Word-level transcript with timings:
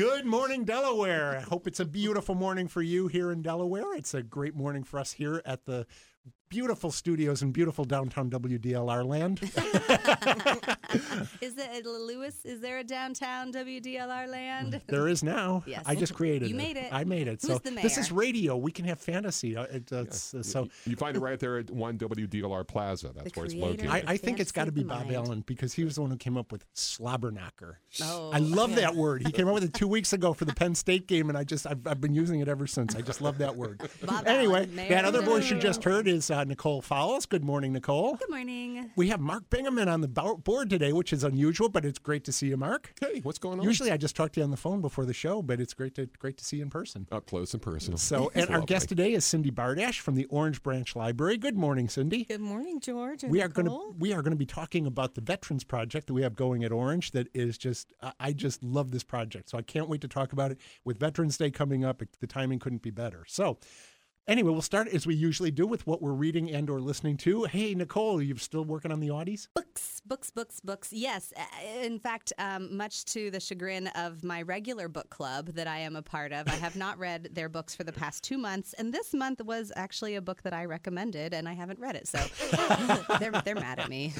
Good 0.00 0.24
morning, 0.24 0.64
Delaware. 0.64 1.36
I 1.36 1.42
hope 1.42 1.66
it's 1.66 1.78
a 1.78 1.84
beautiful 1.84 2.34
morning 2.34 2.68
for 2.68 2.80
you 2.80 3.06
here 3.08 3.30
in 3.30 3.42
Delaware. 3.42 3.94
It's 3.94 4.14
a 4.14 4.22
great 4.22 4.54
morning 4.54 4.82
for 4.82 4.98
us 4.98 5.12
here 5.12 5.42
at 5.44 5.66
the 5.66 5.86
beautiful 6.50 6.90
studios 6.90 7.42
in 7.42 7.52
beautiful 7.52 7.84
downtown 7.84 8.28
WDLR 8.28 9.06
land. 9.06 9.40
is 11.40 11.56
it 11.56 11.86
Lewis? 11.86 12.44
Is 12.44 12.60
there 12.60 12.78
a 12.78 12.84
downtown 12.84 13.52
WDLR 13.52 14.28
land? 14.28 14.80
There 14.86 15.08
is 15.08 15.22
now. 15.22 15.62
Yes. 15.70 15.84
I 15.86 15.94
just 15.94 16.14
created 16.14 16.48
You 16.48 16.56
it. 16.56 16.58
made 16.58 16.76
it. 16.76 16.88
I 16.90 17.04
made 17.04 17.28
it. 17.28 17.42
Who's 17.42 17.52
so 17.52 17.58
the 17.58 17.70
this 17.70 17.96
is 17.96 18.10
radio. 18.10 18.56
We 18.56 18.72
can 18.72 18.84
have 18.86 18.98
fantasy. 18.98 19.56
Uh, 19.56 19.64
it, 19.64 19.92
it's, 19.92 20.34
uh, 20.34 20.42
so 20.42 20.66
you 20.84 20.96
find 20.96 21.16
it 21.16 21.20
right 21.20 21.38
there 21.38 21.58
at 21.58 21.70
one 21.70 21.96
WDLR 21.96 22.66
Plaza. 22.66 23.12
That's 23.14 23.30
The 23.30 23.38
where 23.38 23.46
it's 23.46 23.54
located. 23.54 23.86
I, 23.86 24.02
I 24.04 24.16
think 24.16 24.40
it's 24.40 24.50
got 24.50 24.64
to 24.64 24.72
be 24.72 24.82
Bob 24.82 25.04
mind. 25.04 25.14
Allen 25.14 25.44
because 25.46 25.74
he 25.74 25.84
was 25.84 25.94
the 25.94 26.00
one 26.00 26.10
who 26.10 26.16
came 26.16 26.36
up 26.36 26.50
with 26.50 26.64
slobberknocker. 26.74 27.74
Oh, 28.02 28.30
I 28.32 28.38
love 28.38 28.70
yeah. 28.70 28.76
that 28.76 28.96
word. 28.96 29.24
He 29.24 29.30
came 29.30 29.46
up 29.46 29.54
with 29.54 29.62
it 29.62 29.74
two 29.74 29.86
weeks 29.86 30.12
ago 30.12 30.32
for 30.32 30.44
the 30.44 30.54
Penn 30.54 30.74
State 30.74 31.06
game, 31.06 31.28
and 31.28 31.38
I 31.38 31.44
just 31.44 31.66
I've, 31.68 31.86
I've 31.86 32.00
been 32.00 32.14
using 32.14 32.40
it 32.40 32.48
ever 32.48 32.66
since. 32.66 32.96
I 32.96 33.02
just 33.02 33.20
love 33.20 33.38
that 33.38 33.54
word. 33.54 33.80
Bob 34.04 34.26
anyway, 34.26 34.64
Allen, 34.64 34.88
that 34.88 35.04
other 35.04 35.22
voice 35.22 35.48
you 35.50 35.58
just 35.58 35.84
heard 35.84 36.08
is 36.10 36.30
uh, 36.30 36.44
Nicole 36.44 36.82
Fowles. 36.82 37.24
Good 37.24 37.44
morning, 37.44 37.72
Nicole. 37.72 38.16
Good 38.16 38.28
morning. 38.28 38.90
We 38.96 39.08
have 39.08 39.20
Mark 39.20 39.48
Bingaman 39.48 39.86
on 39.90 40.00
the 40.00 40.08
board 40.08 40.68
today, 40.68 40.92
which 40.92 41.12
is 41.12 41.24
unusual, 41.24 41.68
but 41.68 41.84
it's 41.84 41.98
great 41.98 42.24
to 42.24 42.32
see 42.32 42.48
you, 42.48 42.56
Mark. 42.56 42.92
hey, 43.00 43.20
what's 43.22 43.38
going 43.38 43.60
on? 43.60 43.64
Usually 43.64 43.90
I 43.92 43.96
just 43.96 44.16
talk 44.16 44.32
to 44.32 44.40
you 44.40 44.44
on 44.44 44.50
the 44.50 44.56
phone 44.56 44.80
before 44.80 45.06
the 45.06 45.14
show, 45.14 45.40
but 45.40 45.60
it's 45.60 45.72
great 45.72 45.94
to 45.94 46.06
great 46.18 46.36
to 46.38 46.44
see 46.44 46.56
you 46.56 46.62
in 46.64 46.70
person. 46.70 47.06
up 47.12 47.26
close 47.26 47.54
and 47.54 47.62
personal. 47.62 47.96
So, 47.98 48.30
and 48.34 48.50
our 48.50 48.60
guest 48.60 48.88
today 48.88 49.12
is 49.12 49.24
Cindy 49.24 49.50
Bardash 49.50 50.00
from 50.00 50.16
the 50.16 50.24
Orange 50.26 50.62
Branch 50.62 50.94
Library. 50.96 51.36
Good 51.36 51.56
morning, 51.56 51.88
Cindy. 51.88 52.24
Good 52.24 52.40
morning, 52.40 52.80
George. 52.80 53.22
And 53.22 53.30
We 53.32 53.40
are 53.40 53.48
going 53.48 53.66
to 53.66 53.94
we 53.98 54.12
are 54.12 54.22
going 54.22 54.32
to 54.32 54.36
be 54.36 54.46
talking 54.46 54.86
about 54.86 55.14
the 55.14 55.20
Veterans 55.20 55.64
Project 55.64 56.08
that 56.08 56.14
we 56.14 56.22
have 56.22 56.34
going 56.34 56.64
at 56.64 56.72
Orange. 56.72 57.12
That 57.12 57.28
is 57.32 57.56
just 57.56 57.92
I- 58.02 58.12
I 58.18 58.32
just 58.32 58.62
love 58.62 58.90
this 58.90 59.04
project, 59.04 59.48
so 59.50 59.56
I 59.58 59.62
can't 59.62 59.88
wait 59.88 60.00
to 60.02 60.08
talk 60.08 60.32
about 60.32 60.50
it. 60.50 60.58
With 60.84 60.98
Veterans 60.98 61.36
Day 61.38 61.50
coming 61.50 61.84
up, 61.84 62.02
the 62.20 62.26
timing 62.26 62.58
couldn't 62.58 62.82
be 62.82 62.90
better. 62.90 63.24
So. 63.28 63.58
Anyway, 64.28 64.52
we'll 64.52 64.62
start 64.62 64.86
as 64.88 65.06
we 65.06 65.14
usually 65.14 65.50
do 65.50 65.66
with 65.66 65.86
what 65.86 66.00
we're 66.00 66.12
reading 66.12 66.50
and 66.50 66.70
or 66.70 66.80
listening 66.80 67.16
to. 67.16 67.44
Hey, 67.44 67.74
Nicole, 67.74 68.22
you 68.22 68.36
still 68.36 68.64
working 68.64 68.92
on 68.92 69.00
the 69.00 69.08
Audies? 69.08 69.48
Books, 69.54 70.00
books, 70.06 70.30
books, 70.30 70.60
books. 70.60 70.92
Yes. 70.92 71.32
In 71.82 71.98
fact, 71.98 72.32
um, 72.38 72.76
much 72.76 73.04
to 73.06 73.30
the 73.30 73.40
chagrin 73.40 73.88
of 73.88 74.22
my 74.22 74.42
regular 74.42 74.88
book 74.88 75.10
club 75.10 75.54
that 75.54 75.66
I 75.66 75.78
am 75.78 75.96
a 75.96 76.02
part 76.02 76.32
of, 76.32 76.46
I 76.46 76.52
have 76.52 76.76
not 76.76 76.98
read 77.00 77.30
their 77.32 77.48
books 77.48 77.74
for 77.74 77.82
the 77.82 77.92
past 77.92 78.22
two 78.22 78.38
months. 78.38 78.72
And 78.74 78.92
this 78.92 79.12
month 79.14 79.42
was 79.44 79.72
actually 79.74 80.14
a 80.14 80.22
book 80.22 80.42
that 80.42 80.52
I 80.52 80.64
recommended, 80.64 81.34
and 81.34 81.48
I 81.48 81.54
haven't 81.54 81.80
read 81.80 81.96
it. 81.96 82.06
So 82.06 82.18
they're, 83.18 83.32
they're 83.44 83.54
mad 83.56 83.80
at 83.80 83.88
me. 83.88 84.12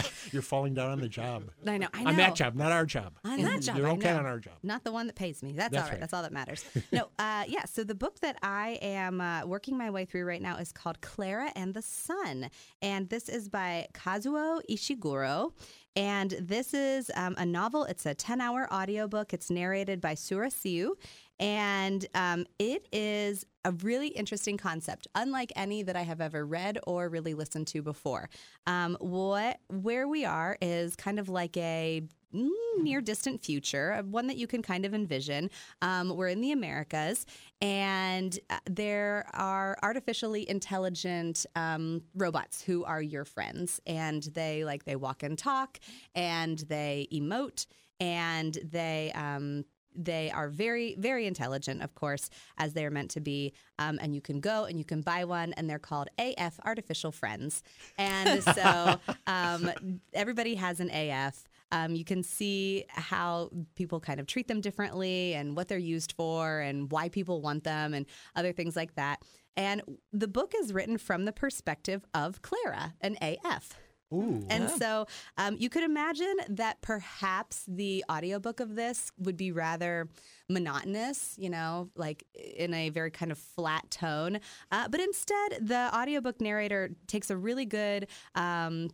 You're 0.32 0.42
falling 0.42 0.74
down 0.74 0.90
on 0.90 1.00
the 1.00 1.08
job. 1.08 1.50
I 1.66 1.78
know. 1.78 1.88
I 1.92 2.02
know. 2.04 2.10
On 2.10 2.16
that 2.16 2.34
job, 2.34 2.54
not 2.54 2.72
our 2.72 2.86
job. 2.86 3.14
On 3.24 3.40
that 3.42 3.62
job, 3.62 3.76
You're 3.76 3.88
okay 3.90 4.10
on 4.10 4.26
our 4.26 4.38
job. 4.38 4.54
Not 4.62 4.84
the 4.84 4.92
one 4.92 5.06
that 5.06 5.16
pays 5.16 5.42
me. 5.42 5.52
That's, 5.52 5.72
That's 5.72 5.74
all 5.74 5.82
right. 5.82 5.90
right. 5.92 6.00
That's 6.00 6.12
all 6.12 6.22
that 6.22 6.32
matters. 6.32 6.64
no, 6.92 7.08
uh, 7.18 7.44
yeah. 7.46 7.64
So 7.64 7.84
the 7.84 7.94
book 7.94 8.20
that 8.20 8.36
I 8.42 8.78
am 8.82 9.20
uh, 9.20 9.46
working 9.46 9.76
my 9.76 9.90
way 9.90 10.04
through 10.04 10.24
right 10.24 10.42
now 10.42 10.56
is 10.56 10.72
called 10.72 11.00
Klara 11.00 11.50
and 11.54 11.74
the 11.74 11.82
Sun, 11.82 12.50
and 12.80 13.08
this 13.08 13.28
is 13.28 13.48
by 13.48 13.86
Kazuo 13.94 14.60
Ishiguro. 14.70 15.52
And 15.94 16.30
this 16.40 16.72
is 16.72 17.10
um, 17.14 17.34
a 17.36 17.44
novel. 17.44 17.84
It's 17.84 18.06
a 18.06 18.14
10 18.14 18.40
hour 18.40 18.72
audiobook. 18.72 19.34
It's 19.34 19.50
narrated 19.50 20.00
by 20.00 20.14
Sura 20.14 20.50
Siu. 20.50 20.96
And 21.38 22.06
um, 22.14 22.46
it 22.58 22.86
is 22.92 23.44
a 23.64 23.72
really 23.72 24.08
interesting 24.08 24.56
concept, 24.56 25.06
unlike 25.14 25.52
any 25.56 25.82
that 25.82 25.96
I 25.96 26.02
have 26.02 26.20
ever 26.20 26.44
read 26.44 26.78
or 26.86 27.08
really 27.08 27.34
listened 27.34 27.66
to 27.68 27.82
before. 27.82 28.28
Um, 28.66 28.96
what 29.00 29.60
where 29.68 30.08
we 30.08 30.24
are 30.24 30.56
is 30.60 30.96
kind 30.96 31.18
of 31.18 31.28
like 31.28 31.56
a 31.56 32.02
mm, 32.34 32.50
near 32.78 33.00
distant 33.00 33.44
future, 33.44 33.92
uh, 33.92 34.02
one 34.02 34.26
that 34.26 34.36
you 34.36 34.46
can 34.46 34.62
kind 34.62 34.84
of 34.84 34.94
envision. 34.94 35.50
Um, 35.80 36.16
we're 36.16 36.28
in 36.28 36.40
the 36.40 36.52
Americas, 36.52 37.26
and 37.60 38.38
uh, 38.50 38.58
there 38.68 39.26
are 39.32 39.76
artificially 39.82 40.48
intelligent 40.48 41.46
um, 41.54 42.02
robots 42.14 42.62
who 42.62 42.84
are 42.84 43.02
your 43.02 43.24
friends, 43.24 43.80
and 43.86 44.22
they 44.34 44.64
like 44.64 44.84
they 44.84 44.96
walk 44.96 45.22
and 45.22 45.38
talk, 45.38 45.78
and 46.14 46.58
they 46.60 47.08
emote, 47.12 47.66
and 48.00 48.58
they. 48.64 49.12
Um, 49.14 49.64
they 49.94 50.30
are 50.30 50.48
very, 50.48 50.94
very 50.98 51.26
intelligent, 51.26 51.82
of 51.82 51.94
course, 51.94 52.30
as 52.58 52.72
they're 52.72 52.90
meant 52.90 53.10
to 53.12 53.20
be. 53.20 53.52
Um, 53.78 53.98
and 54.00 54.14
you 54.14 54.20
can 54.20 54.40
go 54.40 54.64
and 54.64 54.78
you 54.78 54.84
can 54.84 55.00
buy 55.02 55.24
one, 55.24 55.52
and 55.54 55.68
they're 55.68 55.78
called 55.78 56.08
AF 56.18 56.58
Artificial 56.64 57.12
Friends. 57.12 57.62
And 57.98 58.42
so 58.42 59.00
um, 59.26 59.70
everybody 60.12 60.54
has 60.56 60.80
an 60.80 60.90
AF. 60.90 61.44
Um, 61.70 61.94
you 61.94 62.04
can 62.04 62.22
see 62.22 62.84
how 62.88 63.50
people 63.76 63.98
kind 63.98 64.20
of 64.20 64.26
treat 64.26 64.46
them 64.46 64.60
differently 64.60 65.34
and 65.34 65.56
what 65.56 65.68
they're 65.68 65.78
used 65.78 66.12
for 66.12 66.60
and 66.60 66.92
why 66.92 67.08
people 67.08 67.40
want 67.40 67.64
them 67.64 67.94
and 67.94 68.04
other 68.36 68.52
things 68.52 68.76
like 68.76 68.94
that. 68.96 69.22
And 69.56 69.82
the 70.12 70.28
book 70.28 70.52
is 70.56 70.72
written 70.72 70.98
from 70.98 71.24
the 71.24 71.32
perspective 71.32 72.04
of 72.14 72.42
Klara, 72.42 72.94
an 73.00 73.16
AF. 73.20 73.76
Ooh. 74.12 74.44
And 74.50 74.68
so 74.70 75.06
um, 75.38 75.56
you 75.58 75.68
could 75.68 75.84
imagine 75.84 76.36
that 76.50 76.80
perhaps 76.82 77.64
the 77.66 78.04
audiobook 78.10 78.60
of 78.60 78.74
this 78.74 79.10
would 79.18 79.36
be 79.36 79.52
rather 79.52 80.08
monotonous, 80.48 81.34
you 81.38 81.48
know, 81.48 81.88
like 81.96 82.24
in 82.34 82.74
a 82.74 82.90
very 82.90 83.10
kind 83.10 83.32
of 83.32 83.38
flat 83.38 83.90
tone. 83.90 84.40
Uh, 84.70 84.88
but 84.88 85.00
instead, 85.00 85.58
the 85.60 85.90
audiobook 85.94 86.40
narrator 86.40 86.90
takes 87.06 87.30
a 87.30 87.36
really 87.36 87.64
good 87.64 88.06
um, 88.34 88.90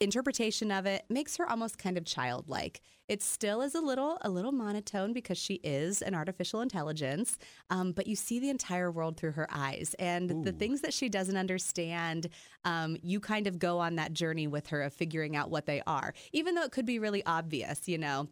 interpretation 0.00 0.70
of 0.70 0.86
it 0.86 1.04
makes 1.08 1.36
her 1.36 1.48
almost 1.48 1.78
kind 1.78 1.98
of 1.98 2.04
childlike. 2.04 2.80
It 3.08 3.22
still 3.22 3.62
is 3.62 3.74
a 3.74 3.80
little 3.80 4.18
a 4.20 4.30
little 4.30 4.52
monotone 4.52 5.12
because 5.12 5.38
she 5.38 5.54
is 5.54 6.02
an 6.02 6.14
artificial 6.14 6.60
intelligence, 6.60 7.38
um, 7.70 7.92
but 7.92 8.06
you 8.06 8.14
see 8.16 8.38
the 8.38 8.50
entire 8.50 8.90
world 8.90 9.16
through 9.16 9.32
her 9.32 9.48
eyes, 9.50 9.94
and 9.98 10.44
the 10.44 10.52
things 10.52 10.82
that 10.82 10.94
she 10.94 11.08
doesn't 11.08 11.36
understand, 11.36 12.28
um, 12.64 12.96
you 13.02 13.18
kind 13.18 13.46
of 13.46 13.58
go 13.58 13.78
on 13.78 13.96
that 13.96 14.12
journey 14.12 14.46
with 14.46 14.68
her 14.68 14.82
of 14.82 14.92
figuring 14.92 15.36
out 15.36 15.50
what 15.50 15.66
they 15.66 15.82
are, 15.86 16.12
even 16.32 16.54
though 16.54 16.64
it 16.64 16.72
could 16.72 16.86
be 16.86 16.98
really 16.98 17.24
obvious, 17.24 17.88
you 17.88 17.98
know 17.98 18.28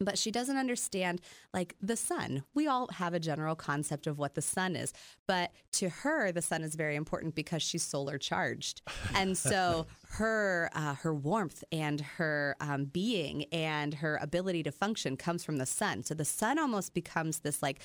but 0.00 0.18
she 0.18 0.30
doesn't 0.30 0.56
understand 0.56 1.20
like 1.52 1.76
the 1.80 1.96
sun. 1.96 2.42
We 2.54 2.66
all 2.66 2.88
have 2.92 3.14
a 3.14 3.20
general 3.20 3.54
concept 3.54 4.06
of 4.06 4.18
what 4.18 4.34
the 4.34 4.42
sun 4.42 4.76
is 4.76 4.92
but 5.30 5.52
to 5.70 5.88
her 5.88 6.32
the 6.32 6.42
sun 6.42 6.62
is 6.62 6.74
very 6.74 6.96
important 6.96 7.36
because 7.36 7.62
she's 7.62 7.84
solar 7.84 8.18
charged. 8.18 8.82
And 9.14 9.38
so 9.38 9.86
her 10.08 10.68
uh, 10.74 10.94
her 10.94 11.14
warmth 11.14 11.62
and 11.70 12.00
her 12.00 12.56
um, 12.60 12.86
being 12.86 13.44
and 13.52 13.94
her 13.94 14.18
ability 14.20 14.64
to 14.64 14.72
function 14.72 15.16
comes 15.16 15.44
from 15.44 15.58
the 15.58 15.66
sun. 15.66 16.02
So 16.02 16.14
the 16.14 16.24
sun 16.24 16.58
almost 16.58 16.94
becomes 16.94 17.38
this 17.38 17.62
like 17.62 17.80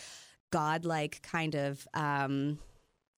godlike 0.51 1.21
kind 1.21 1.53
of 1.53 1.87
um, 1.93 2.57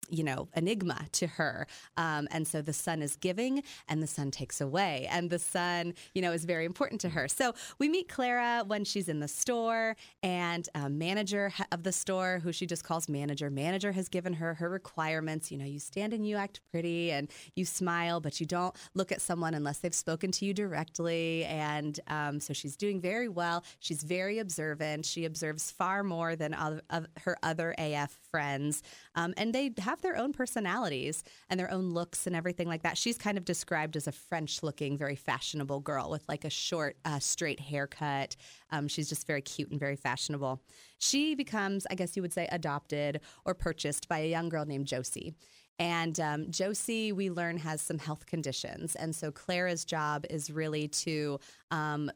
you 0.10 0.24
know, 0.24 0.48
enigma 0.56 1.06
to 1.14 1.28
her. 1.28 1.68
Um, 1.98 2.28
and 2.32 2.48
so 2.48 2.62
the 2.62 2.74
sun 2.74 3.02
is 3.02 3.16
giving 3.16 3.64
and 3.88 4.02
the 4.02 4.08
sun 4.08 4.32
takes 4.32 4.62
away. 4.62 5.08
And 5.10 5.30
the 5.30 5.40
sun, 5.40 5.94
you 6.14 6.22
know, 6.22 6.32
is 6.32 6.46
very 6.46 6.66
important 6.66 7.02
to 7.02 7.10
her. 7.10 7.28
So 7.28 7.54
we 7.80 7.90
meet 7.90 8.08
Klara 8.08 8.66
when 8.68 8.84
she's 8.84 9.10
in 9.10 9.20
the 9.20 9.28
store 9.28 9.96
and 10.24 10.68
manager 10.90 11.52
of 11.72 11.84
the 11.84 11.92
store, 11.92 12.40
who 12.44 12.52
she 12.52 12.66
just 12.66 12.84
calls 12.84 13.10
manager. 13.10 13.50
Manager 13.50 13.92
has 13.92 14.10
given 14.10 14.34
her 14.34 14.54
her 14.56 14.70
requirements. 14.70 15.52
You 15.52 15.58
know, 15.58 15.66
you 15.66 15.80
stand 15.80 16.14
and 16.14 16.28
you 16.28 16.36
act 16.36 16.62
pretty 16.72 17.12
and 17.12 17.30
you 17.56 17.66
smile, 17.66 18.20
but 18.20 18.40
you 18.40 18.46
don't 18.46 18.76
look 18.94 19.12
at 19.12 19.22
someone 19.22 19.54
unless 19.54 19.80
they've 19.80 19.94
spoken 19.94 20.32
to 20.34 20.46
you 20.46 20.54
directly. 20.54 21.46
And 21.46 22.00
um, 22.08 22.40
so 22.40 22.54
she's 22.54 22.76
doing 22.76 23.00
very 23.02 23.28
well. 23.28 23.64
She's 23.80 24.04
very 24.04 24.40
observant. 24.40 25.06
She 25.06 25.26
observes 25.26 25.72
far 25.72 26.04
more 26.04 26.36
than 26.36 26.54
of 26.54 27.08
her 27.22 27.38
other 27.44 27.76
AF 27.78 28.18
friends. 28.38 28.84
Um, 29.16 29.34
and 29.36 29.52
they 29.52 29.74
have 29.80 30.00
their 30.04 30.16
own 30.16 30.32
personalities 30.32 31.24
and 31.50 31.60
their 31.60 31.72
own 31.72 31.90
looks 31.90 32.28
and 32.28 32.36
everything 32.36 32.68
like 32.68 32.84
that. 32.84 32.96
She's 32.96 33.18
kind 33.18 33.36
of 33.36 33.46
described 33.46 33.96
as 33.96 34.06
a 34.06 34.12
French 34.12 34.62
looking, 34.62 34.96
very 34.96 35.16
fashionable 35.16 35.80
girl 35.80 36.12
with 36.12 36.24
like 36.30 36.46
a 36.46 36.52
short, 36.52 36.98
uh, 37.04 37.18
straight 37.18 37.60
haircut. 37.60 38.36
Um, 38.72 38.88
she's 38.88 39.10
just 39.10 39.26
very 39.26 39.42
cute 39.42 39.72
and 39.72 39.80
very 39.80 39.96
fashionable. 39.96 40.62
She 41.00 41.34
becomes, 41.34 41.88
I 41.90 41.96
guess 41.96 42.16
you 42.16 42.22
would 42.22 42.32
say, 42.32 42.48
adopted 42.52 43.22
or 43.44 43.56
purchased 43.56 44.08
by 44.08 44.20
a 44.20 44.30
young 44.30 44.50
girl 44.50 44.66
named 44.66 44.86
Josie. 44.86 45.34
And 45.80 46.20
um, 46.20 46.52
Josie, 46.52 47.12
we 47.12 47.32
learn, 47.32 47.58
has 47.58 47.82
some 47.82 47.98
health 47.98 48.28
conditions. 48.28 48.94
And 48.96 49.16
so 49.16 49.32
Klara's 49.32 49.84
job 49.84 50.26
is 50.30 50.52
really 50.52 50.88
to 50.90 51.40
um, 51.72 52.12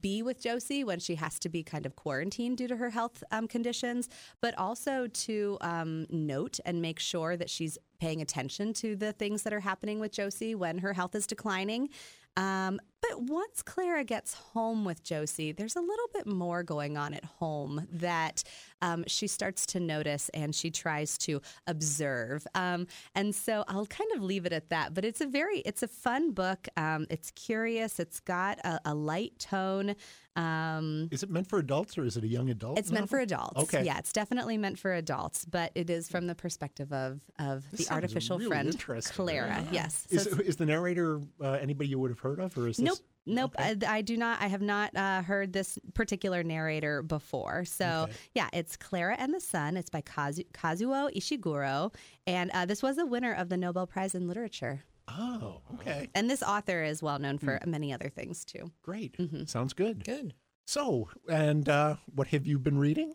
be 0.00 0.22
with 0.22 0.40
Josie 0.40 0.84
when 0.84 0.98
she 0.98 1.14
has 1.16 1.38
to 1.40 1.48
be 1.48 1.62
kind 1.62 1.86
of 1.86 1.96
quarantined 1.96 2.58
due 2.58 2.68
to 2.68 2.76
her 2.76 2.90
health 2.90 3.22
um, 3.30 3.48
conditions, 3.48 4.08
but 4.40 4.56
also 4.58 5.06
to 5.06 5.58
um, 5.60 6.06
note 6.10 6.58
and 6.64 6.80
make 6.80 6.98
sure 6.98 7.36
that 7.36 7.50
she's 7.50 7.78
paying 7.98 8.20
attention 8.22 8.72
to 8.74 8.96
the 8.96 9.12
things 9.12 9.42
that 9.42 9.52
are 9.52 9.60
happening 9.60 10.00
with 10.00 10.12
Josie 10.12 10.54
when 10.54 10.78
her 10.78 10.92
health 10.92 11.14
is 11.14 11.26
declining. 11.26 11.88
Um, 12.36 12.80
But 13.10 13.22
once 13.22 13.62
Klara 13.62 14.06
gets 14.06 14.32
home 14.34 14.84
with 14.84 15.02
Josie, 15.02 15.52
there's 15.52 15.76
a 15.76 15.80
little 15.80 16.08
bit 16.14 16.26
more 16.26 16.62
going 16.62 16.96
on 16.96 17.12
at 17.12 17.24
home 17.24 17.86
that 17.92 18.42
um, 18.80 19.04
she 19.06 19.26
starts 19.26 19.66
to 19.66 19.80
notice 19.80 20.30
and 20.30 20.54
she 20.54 20.70
tries 20.70 21.18
to 21.18 21.42
observe. 21.66 22.46
Um, 22.54 22.86
and 23.14 23.34
so 23.34 23.64
I'll 23.68 23.86
kind 23.86 24.10
of 24.14 24.22
leave 24.22 24.46
it 24.46 24.52
at 24.54 24.70
that. 24.70 24.94
But 24.94 25.04
it's 25.04 25.20
a 25.20 25.26
very, 25.26 25.58
it's 25.60 25.82
a 25.82 25.88
fun 25.88 26.30
book. 26.30 26.66
Um, 26.78 27.06
it's 27.10 27.30
curious. 27.32 28.00
It's 28.00 28.20
got 28.20 28.58
a, 28.60 28.80
a 28.86 28.94
light 28.94 29.38
tone. 29.38 29.96
Um, 30.36 31.08
Is 31.12 31.22
it 31.22 31.30
meant 31.30 31.46
for 31.46 31.60
adults 31.60 31.96
or 31.96 32.04
is 32.04 32.16
it 32.16 32.24
a 32.24 32.26
young 32.26 32.50
adult? 32.50 32.76
it's 32.78 32.90
meant 32.90 33.08
for 33.08 33.20
adults. 33.20 33.62
Okay. 33.62 33.84
Yeah, 33.84 33.98
it's 33.98 34.12
definitely 34.12 34.58
meant 34.58 34.80
for 34.80 34.92
adults, 34.92 35.44
but 35.44 35.70
it 35.76 35.90
is 35.90 36.08
from 36.08 36.26
the 36.26 36.34
perspective 36.34 36.92
of 36.92 37.20
of 37.38 37.70
This 37.70 37.86
the 37.86 37.94
artificial 37.94 38.38
really 38.38 38.48
friend. 38.48 38.76
Klara. 38.76 39.46
Yeah. 39.46 39.64
Yes. 39.70 40.08
So 40.10 40.16
Is, 40.16 40.26
is 40.26 40.56
the 40.56 40.66
narrator 40.66 41.20
uh, 41.40 41.52
anybody 41.52 41.88
you 41.90 42.00
would 42.00 42.10
have 42.10 42.18
heard 42.18 42.40
of, 42.40 42.58
or 42.58 42.66
is 42.66 42.78
this? 42.78 42.84
Nope. 42.84 42.93
Nope, 43.26 43.54
Okay. 43.58 43.76
I, 43.86 43.96
I 43.98 44.02
do 44.02 44.16
not. 44.16 44.40
I 44.42 44.46
have 44.48 44.60
not 44.62 44.94
uh, 44.96 45.22
heard 45.22 45.52
this 45.52 45.78
particular 45.94 46.42
narrator 46.42 47.02
before. 47.02 47.64
So, 47.64 48.02
Okay. 48.08 48.12
yeah, 48.34 48.48
it's 48.52 48.76
Klara 48.76 49.16
and 49.18 49.32
the 49.32 49.40
Sun. 49.40 49.76
It's 49.76 49.90
by 49.90 50.02
Kazu- 50.02 50.44
Kazuo 50.52 51.14
Ishiguro. 51.16 51.94
And 52.26 52.50
uh, 52.52 52.66
this 52.66 52.82
was 52.82 52.98
a 52.98 53.06
winner 53.06 53.32
of 53.32 53.48
the 53.48 53.56
Nobel 53.56 53.86
Prize 53.86 54.14
in 54.14 54.28
Literature. 54.28 54.82
Oh, 55.08 55.60
okay, 55.74 56.08
And 56.14 56.30
this 56.30 56.42
author 56.42 56.82
is 56.82 57.02
well 57.02 57.18
known 57.18 57.38
for 57.38 57.58
Hmm. 57.62 57.70
many 57.70 57.92
other 57.92 58.08
things, 58.08 58.44
too. 58.44 58.70
great. 58.82 59.16
Mm-hmm. 59.18 59.44
Sounds 59.44 59.72
good. 59.74 60.04
Good. 60.04 60.34
So, 60.66 61.10
and 61.28 61.68
uh, 61.68 61.96
what 62.14 62.28
have 62.28 62.46
you 62.46 62.58
been 62.58 62.78
reading? 62.78 63.12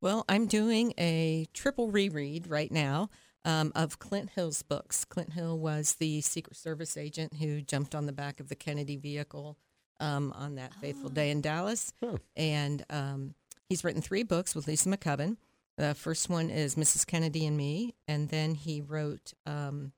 Well, 0.00 0.24
I'm 0.28 0.46
doing 0.46 0.94
a 0.98 1.46
triple 1.54 1.90
reread 1.90 2.48
right 2.48 2.70
now 2.72 3.10
um, 3.48 3.72
of 3.74 3.98
Clint 3.98 4.30
Hill's 4.34 4.62
books. 4.62 5.06
Clint 5.06 5.32
Hill 5.32 5.58
was 5.58 5.94
the 5.94 6.20
Secret 6.20 6.54
Service 6.54 6.98
agent 6.98 7.34
who 7.40 7.62
jumped 7.62 7.94
on 7.94 8.04
the 8.04 8.12
back 8.12 8.40
of 8.40 8.50
the 8.50 8.54
Kennedy 8.54 8.96
vehicle 8.96 9.56
um, 10.00 10.34
on 10.36 10.56
that 10.56 10.74
fateful 10.74 11.08
day 11.08 11.30
in 11.30 11.40
Dallas. 11.40 11.94
Huh. 12.04 12.18
And 12.36 12.84
um, 12.90 13.34
he's 13.66 13.82
written 13.82 14.02
three 14.02 14.22
books 14.22 14.54
with 14.54 14.66
Lisa 14.66 14.90
McCubbin. 14.90 15.38
The 15.78 15.94
first 15.94 16.28
one 16.28 16.50
is 16.50 16.74
Mrs. 16.74 17.06
Kennedy 17.06 17.46
and 17.46 17.56
Me. 17.56 17.94
And 18.06 18.28
then 18.28 18.54
he 18.54 18.82
wrote 18.82 19.32
um, 19.46 19.92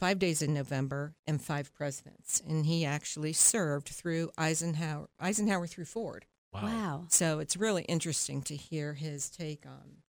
Five 0.00 0.18
Days 0.18 0.40
in 0.40 0.54
November 0.54 1.12
and 1.26 1.42
Five 1.42 1.74
Presidents. 1.74 2.42
And 2.48 2.64
he 2.64 2.86
actually 2.86 3.34
served 3.34 3.90
through 3.90 4.30
Eisenhower, 4.38 5.10
Eisenhower 5.20 5.66
through 5.66 5.84
Ford. 5.84 6.24
Wow. 6.54 7.04
So 7.08 7.38
it's 7.38 7.56
really 7.56 7.82
interesting 7.82 8.40
to 8.42 8.56
hear 8.56 8.94
his 8.94 9.28
take 9.28 9.66
on 9.66 10.02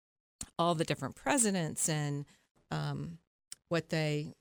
all 0.60 0.74
the 0.74 0.84
different 0.84 1.16
presidents 1.16 1.88
and 1.88 2.26
um, 2.70 3.18
what 3.68 3.88
they 3.88 4.34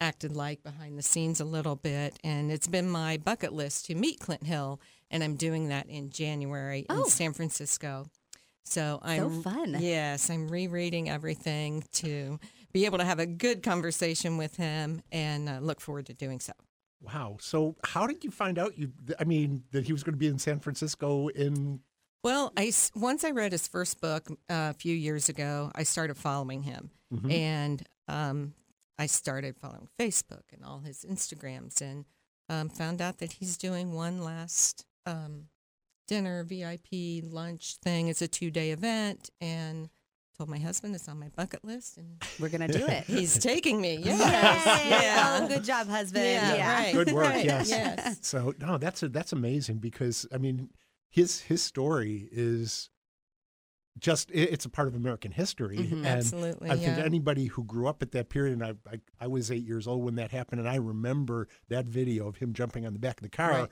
acted 0.00 0.34
like 0.34 0.62
behind 0.62 0.96
the 0.96 1.02
scenes 1.02 1.40
a 1.40 1.44
little 1.44 1.76
bit. 1.76 2.18
And 2.24 2.50
it's 2.50 2.68
been 2.68 2.88
my 2.88 3.18
bucket 3.18 3.52
list 3.52 3.86
to 3.86 3.94
meet 3.94 4.20
Clint 4.20 4.44
Hill, 4.44 4.80
and 5.10 5.22
I'm 5.22 5.34
doing 5.36 5.68
that 5.68 5.88
in 5.88 6.10
January 6.10 6.86
Oh. 6.88 7.02
in 7.04 7.10
San 7.10 7.32
Francisco. 7.32 8.06
So 8.64 9.00
I'm 9.02 9.34
so 9.34 9.50
fun. 9.50 9.76
Yes, 9.80 10.30
I'm 10.30 10.48
rereading 10.48 11.10
everything 11.10 11.82
to 11.94 12.38
be 12.72 12.84
able 12.86 12.98
to 12.98 13.04
have 13.04 13.18
a 13.18 13.26
good 13.26 13.62
conversation 13.64 14.36
with 14.36 14.56
him, 14.56 15.02
and 15.10 15.48
uh, 15.48 15.58
look 15.60 15.80
forward 15.80 16.06
to 16.06 16.14
doing 16.14 16.38
so. 16.40 16.52
Wow. 17.02 17.38
So, 17.40 17.74
how 17.82 18.06
did 18.06 18.22
you 18.22 18.30
find 18.30 18.58
out? 18.58 18.78
You, 18.78 18.92
I 19.18 19.24
mean, 19.24 19.64
that 19.72 19.84
he 19.86 19.92
was 19.92 20.04
going 20.04 20.12
to 20.14 20.18
be 20.18 20.28
in 20.28 20.38
San 20.38 20.60
Francisco 20.60 21.28
in. 21.28 21.80
Well, 22.22 22.52
I 22.56 22.66
s- 22.66 22.90
once 22.94 23.24
I 23.24 23.30
read 23.30 23.52
his 23.52 23.66
first 23.66 24.00
book 24.00 24.28
uh, 24.30 24.34
a 24.70 24.74
few 24.74 24.94
years 24.94 25.28
ago, 25.28 25.70
I 25.74 25.84
started 25.84 26.16
following 26.16 26.62
him, 26.64 26.90
Mhm. 27.12 27.32
and 27.32 27.82
um, 28.08 28.54
I 28.98 29.06
started 29.06 29.56
following 29.56 29.88
Facebook 29.98 30.42
and 30.52 30.62
all 30.64 30.80
his 30.80 31.04
Instagrams, 31.08 31.80
and 31.80 32.04
um, 32.48 32.68
found 32.68 33.00
out 33.00 33.18
that 33.18 33.32
he's 33.32 33.56
doing 33.56 33.94
one 33.94 34.22
last 34.22 34.84
um, 35.06 35.48
dinner 36.08 36.44
VIP 36.44 37.22
lunch 37.24 37.76
thing. 37.76 38.08
It's 38.08 38.20
a 38.20 38.28
two 38.28 38.50
day 38.50 38.70
event, 38.72 39.30
and 39.40 39.88
told 40.36 40.50
my 40.50 40.58
husband 40.58 40.94
it's 40.94 41.08
on 41.08 41.18
my 41.18 41.28
bucket 41.30 41.64
list, 41.64 41.96
and 41.96 42.22
We're 42.38 42.48
going 42.50 42.66
to 42.70 42.78
do 42.78 42.86
it. 42.86 43.04
he's 43.06 43.38
taking 43.38 43.80
me. 43.80 43.96
Yay! 43.96 44.04
Yes, 44.04 44.86
yeah. 44.90 45.40
Oh, 45.42 45.48
good 45.48 45.64
job, 45.64 45.88
husband. 45.88 46.24
Yeah, 46.26 46.54
Yeah. 46.54 46.74
right. 46.82 46.92
Good 46.94 47.12
work, 47.12 47.24
right, 47.26 47.44
yes. 47.46 47.70
yes. 47.70 48.18
So, 48.20 48.52
no, 48.58 48.76
that's 48.76 49.02
a, 49.02 49.08
that's 49.08 49.32
amazing 49.32 49.78
because 49.78 50.26
I 50.32 50.36
mean, 50.38 50.68
his 51.10 51.40
his 51.42 51.62
story 51.62 52.28
is 52.32 52.88
just 53.98 54.30
it's 54.30 54.64
a 54.64 54.68
part 54.70 54.88
of 54.88 54.94
American 54.94 55.32
history, 55.32 55.76
Mhm. 55.76 55.92
and 55.92 56.06
Absolutely, 56.06 56.70
I 56.70 56.76
think 56.76 56.96
yeah. 56.98 57.04
anybody 57.04 57.46
who 57.46 57.64
grew 57.64 57.86
up 57.88 58.02
at 58.02 58.12
that 58.12 58.28
period, 58.30 58.54
and 58.54 58.64
I, 58.64 58.74
I 58.90 59.00
I 59.20 59.26
was 59.26 59.50
eight 59.50 59.64
years 59.64 59.86
old 59.86 60.04
when 60.04 60.14
that 60.14 60.30
happened, 60.30 60.60
and 60.60 60.68
I 60.68 60.76
remember 60.76 61.48
that 61.68 61.86
video 61.86 62.26
of 62.28 62.36
him 62.36 62.52
jumping 62.54 62.86
on 62.86 62.92
the 62.94 62.98
back 63.00 63.18
of 63.18 63.22
the 63.24 63.28
car. 63.36 63.50
Right. 63.50 63.70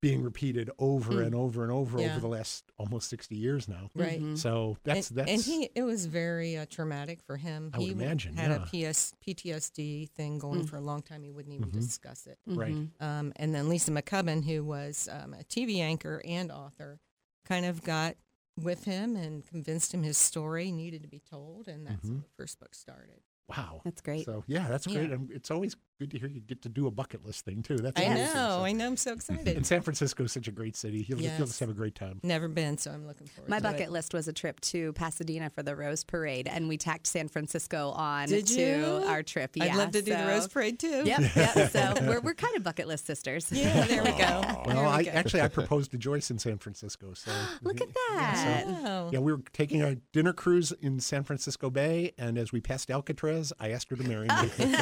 Being 0.00 0.22
repeated 0.22 0.70
over 0.78 1.14
Mm. 1.14 1.26
and 1.26 1.34
over 1.34 1.64
and 1.64 1.72
over 1.72 2.00
Yeah. 2.00 2.12
over 2.12 2.20
the 2.20 2.28
last 2.28 2.70
almost 2.78 3.08
sixty 3.08 3.34
years 3.34 3.66
now. 3.66 3.90
Right. 3.96 4.20
Mhm. 4.20 4.38
So 4.38 4.76
that's 4.84 5.10
and, 5.10 5.18
that's 5.18 5.30
and 5.32 5.42
he 5.42 5.70
it 5.74 5.82
was 5.82 6.06
very 6.06 6.56
uh, 6.56 6.66
traumatic 6.70 7.20
for 7.20 7.36
him. 7.36 7.70
I 7.74 7.78
would 7.78 7.84
he 7.84 7.90
imagine, 7.90 8.36
had 8.36 8.50
yeah. 8.52 8.62
a 8.62 8.92
PS, 8.92 9.12
PTSD 9.20 10.08
thing 10.10 10.38
going 10.38 10.62
Mm. 10.62 10.68
for 10.68 10.76
a 10.76 10.80
long 10.80 11.02
time. 11.02 11.24
He 11.24 11.32
wouldn't 11.32 11.52
even 11.52 11.70
Mhm. 11.70 11.80
discuss 11.80 12.28
it. 12.28 12.38
right. 12.46 12.72
Mhm. 12.74 12.90
Um, 13.02 13.32
and 13.36 13.52
then 13.52 13.68
Lisa 13.68 13.90
McCubbin, 13.90 14.44
who 14.44 14.62
was 14.64 15.08
um, 15.10 15.34
a 15.34 15.42
TV 15.42 15.80
anchor 15.80 16.22
and 16.24 16.52
author, 16.52 17.00
kind 17.44 17.66
of 17.66 17.82
got 17.82 18.16
with 18.56 18.84
him 18.84 19.16
and 19.16 19.44
convinced 19.46 19.92
him 19.92 20.04
his 20.04 20.16
story 20.18 20.70
needed 20.70 21.02
to 21.02 21.08
be 21.08 21.18
told, 21.20 21.66
and 21.66 21.84
that's 21.86 22.06
how 22.06 22.14
Mhm. 22.14 22.22
the 22.22 22.28
first 22.36 22.60
book 22.60 22.74
started. 22.74 23.20
Wow. 23.48 23.80
That's 23.84 24.00
great. 24.00 24.24
So 24.26 24.44
yeah, 24.46 24.68
that's 24.68 24.86
Yeah. 24.86 24.94
great. 24.94 25.10
And 25.10 25.30
it's 25.32 25.50
always 25.50 25.74
good 25.98 26.10
to 26.12 26.18
hear 26.18 26.28
you 26.28 26.40
get 26.40 26.62
to 26.62 26.68
do 26.68 26.86
a 26.86 26.90
bucket 26.90 27.26
list 27.26 27.44
thing 27.44 27.62
too. 27.62 27.76
That's 27.76 28.00
I 28.00 28.06
know, 28.14 28.26
So- 28.32 28.64
I 28.64 28.72
know, 28.72 28.86
I'm 28.86 28.96
so 28.96 29.12
excited. 29.12 29.48
And 29.56 29.66
San 29.66 29.82
Francisco 29.82 30.24
is 30.24 30.32
such 30.32 30.46
a 30.46 30.52
great 30.52 30.76
city. 30.76 31.04
You'll, 31.08 31.20
you'll 31.20 31.36
just 31.38 31.58
have 31.60 31.70
a 31.70 31.74
great 31.74 31.94
time. 31.96 32.20
Never 32.22 32.46
been, 32.48 32.78
so 32.78 32.90
I'm 32.92 33.06
looking 33.06 33.26
forward. 33.26 33.46
To. 33.46 33.50
My 33.50 33.58
to 33.58 33.62
bucket 33.64 33.80
it. 33.88 33.90
list 33.90 34.14
was 34.14 34.28
a 34.28 34.32
trip 34.32 34.60
to 34.60 34.92
Pasadena 34.92 35.50
for 35.50 35.62
the 35.64 35.74
Rose 35.74 36.04
Parade, 36.04 36.46
and 36.46 36.68
we 36.68 36.76
tacked 36.76 37.06
San 37.08 37.26
Francisco 37.28 37.90
on 37.90 38.28
Did 38.28 38.46
to 38.48 38.60
you? 38.60 38.84
our 39.06 39.22
trip. 39.24 39.52
Yeah, 39.56 39.64
I'd 39.64 39.76
love 39.76 39.90
to 39.92 40.02
do 40.02 40.12
the 40.16 40.24
Rose 40.26 40.46
Parade 40.46 40.78
too. 40.78 41.02
Yep, 41.04 41.20
yep. 41.36 41.70
So 41.72 41.94
we're, 42.02 42.20
we're 42.20 42.34
kind 42.34 42.56
of 42.56 42.62
bucket 42.62 42.86
list 42.86 43.06
sisters. 43.06 43.50
Yeah, 43.50 43.84
there 43.86 44.02
we 44.04 44.10
go. 44.12 44.42
Well, 44.68 44.82
we 44.82 44.88
I 44.88 45.02
go. 45.04 45.10
actually 45.12 45.40
I 45.40 45.48
proposed 45.48 45.90
to 45.92 45.98
Joyce 45.98 46.30
in 46.30 46.38
San 46.38 46.58
Francisco. 46.58 47.14
So 47.14 47.30
Look 47.62 47.80
at 47.80 47.88
Yeah, 47.88 48.16
that. 48.16 48.64
so- 48.66 48.72
Wow. 48.82 49.10
yeah, 49.12 49.18
we 49.18 49.32
were 49.32 49.40
taking 49.52 49.82
a 49.82 49.94
dinner 50.12 50.32
cruise 50.32 50.72
in 50.82 51.00
San 51.00 51.24
Francisco 51.24 51.70
Bay, 51.70 52.12
and 52.18 52.36
as 52.38 52.52
we 52.52 52.60
passed 52.60 52.90
Alcatraz, 52.90 53.52
I 53.58 53.70
asked 53.70 53.88
her 53.90 53.96
to 53.96 54.02
marry 54.04 54.28
me. 54.28 54.74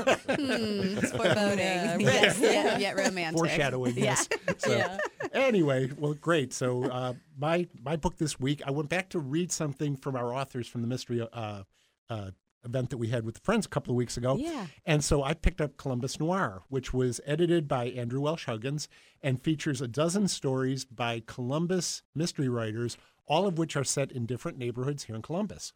Hmm, 0.18 0.98
it's 0.98 1.10
foreboding. 1.10 1.58
Yeah, 1.58 1.98
yes, 1.98 2.40
yeah, 2.40 2.78
yet 2.78 2.96
romantic. 2.96 3.38
Foreshadowing, 3.38 3.96
Yeah. 3.96 4.04
yes. 4.04 4.28
So, 4.58 4.76
Yeah. 4.76 4.98
Anyway, 5.32 5.90
well, 5.98 6.14
great. 6.14 6.52
So 6.52 6.84
uh, 6.84 7.14
my 7.38 7.66
my 7.82 7.96
book 7.96 8.16
this 8.16 8.38
week, 8.40 8.62
I 8.66 8.70
went 8.70 8.88
back 8.88 9.08
to 9.10 9.18
read 9.18 9.52
something 9.52 9.96
from 9.96 10.16
our 10.16 10.34
authors 10.34 10.66
from 10.66 10.82
the 10.82 10.88
mystery 10.88 11.26
uh, 11.32 11.62
uh, 12.08 12.30
event 12.64 12.90
that 12.90 12.98
we 12.98 13.08
had 13.08 13.24
with 13.24 13.38
friends 13.38 13.64
a 13.66 13.68
couple 13.68 13.92
of 13.92 13.96
weeks 13.96 14.16
ago. 14.16 14.36
Yeah. 14.36 14.66
And 14.84 15.02
so 15.04 15.22
I 15.22 15.34
picked 15.34 15.60
up 15.60 15.76
Columbus 15.76 16.18
Noir, 16.20 16.62
which 16.68 16.92
was 16.92 17.20
edited 17.24 17.68
by 17.68 17.86
Andrew 17.86 18.20
Welsh 18.20 18.46
Huggins 18.46 18.88
and 19.22 19.40
features 19.42 19.80
a 19.80 19.88
dozen 19.88 20.28
stories 20.28 20.84
by 20.84 21.22
Columbus 21.26 22.02
mystery 22.14 22.48
writers, 22.48 22.96
all 23.26 23.46
of 23.46 23.56
which 23.56 23.76
are 23.76 23.84
set 23.84 24.10
in 24.12 24.26
different 24.26 24.58
neighborhoods 24.58 25.04
here 25.04 25.16
in 25.16 25.22
Columbus. 25.22 25.72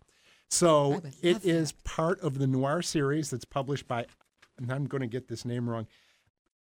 So 0.50 1.00
it 1.22 1.44
love 1.44 1.72
part 1.84 2.20
of 2.20 2.38
the 2.38 2.46
Noir 2.46 2.82
series 2.82 3.30
that's 3.30 3.46
published 3.46 3.88
by, 3.88 4.06
and 4.58 4.70
I'm 4.72 4.86
going 4.86 5.00
to 5.00 5.06
get 5.06 5.28
this 5.28 5.44
name 5.44 5.68
wrong, 5.68 5.86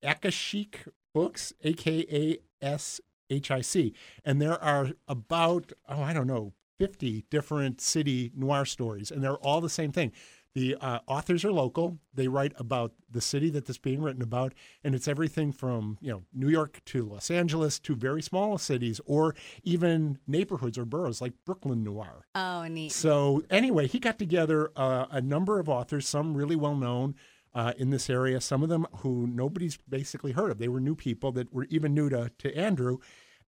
Akashic 0.03 0.85
Books, 1.15 1.53
A 1.63 1.73
K 1.73 2.07
A 2.11 2.65
S 2.65 3.01
H 3.31 3.51
I 3.51 3.61
C. 3.61 3.95
And 4.25 4.41
there 4.41 4.63
are 4.63 4.91
about, 5.09 5.73
oh, 5.89 6.03
I 6.03 6.13
don't 6.13 6.27
know, 6.27 6.53
50 6.79 7.27
different 7.31 7.81
city 7.81 8.33
noir 8.35 8.65
stories, 8.65 9.11
and 9.11 9.23
they're 9.23 9.37
all 9.37 9.61
the 9.61 9.69
same 9.69 9.93
thing. 9.93 10.13
The 10.55 10.77
uh, 10.81 10.99
authors 11.07 11.45
are 11.45 11.53
local. 11.53 11.99
They 12.13 12.29
write 12.29 12.53
about 12.57 12.93
the 13.11 13.23
city 13.23 13.49
that 13.51 13.65
this 13.65 13.79
being 13.79 14.03
written 14.03 14.21
about, 14.21 14.53
and 14.85 14.95
it's 14.95 15.09
everything 15.09 15.51
from 15.53 15.97
you 16.03 16.13
know 16.13 16.23
New 16.35 16.49
York 16.49 16.83
to 16.87 17.05
Los 17.05 17.31
Angeles 17.31 17.79
to 17.81 17.95
very 17.95 18.21
small 18.21 18.59
cities, 18.59 19.01
or 19.07 19.35
even 19.63 20.19
neighborhoods 20.27 20.77
or 20.77 20.85
boroughs 20.85 21.23
like 21.23 21.33
Brooklyn 21.47 21.83
Noir. 21.83 22.27
Oh, 22.35 22.67
neat. 22.69 22.93
So 22.93 23.43
anyway, 23.49 23.87
he 23.87 23.99
got 23.99 24.19
together 24.19 24.71
uh, 24.77 25.07
a 25.11 25.23
number 25.23 25.59
of 25.59 25.71
authors, 25.71 26.07
some 26.07 26.37
really 26.37 26.57
well 26.57 26.77
known 26.77 27.15
uh, 27.55 27.73
in 27.77 27.91
this 27.91 28.09
area, 28.09 28.41
some 28.41 28.63
of 28.63 28.69
them 28.69 28.87
who 28.99 29.27
nobody's 29.27 29.79
basically 29.89 30.33
heard 30.33 30.51
of. 30.51 30.59
They 30.59 30.69
were 30.69 30.81
new 30.81 30.95
people 30.95 31.33
that 31.33 31.53
were 31.53 31.67
even 31.71 31.95
new 31.95 32.09
to 32.11 32.31
to 32.39 32.57
Andrew, 32.57 32.99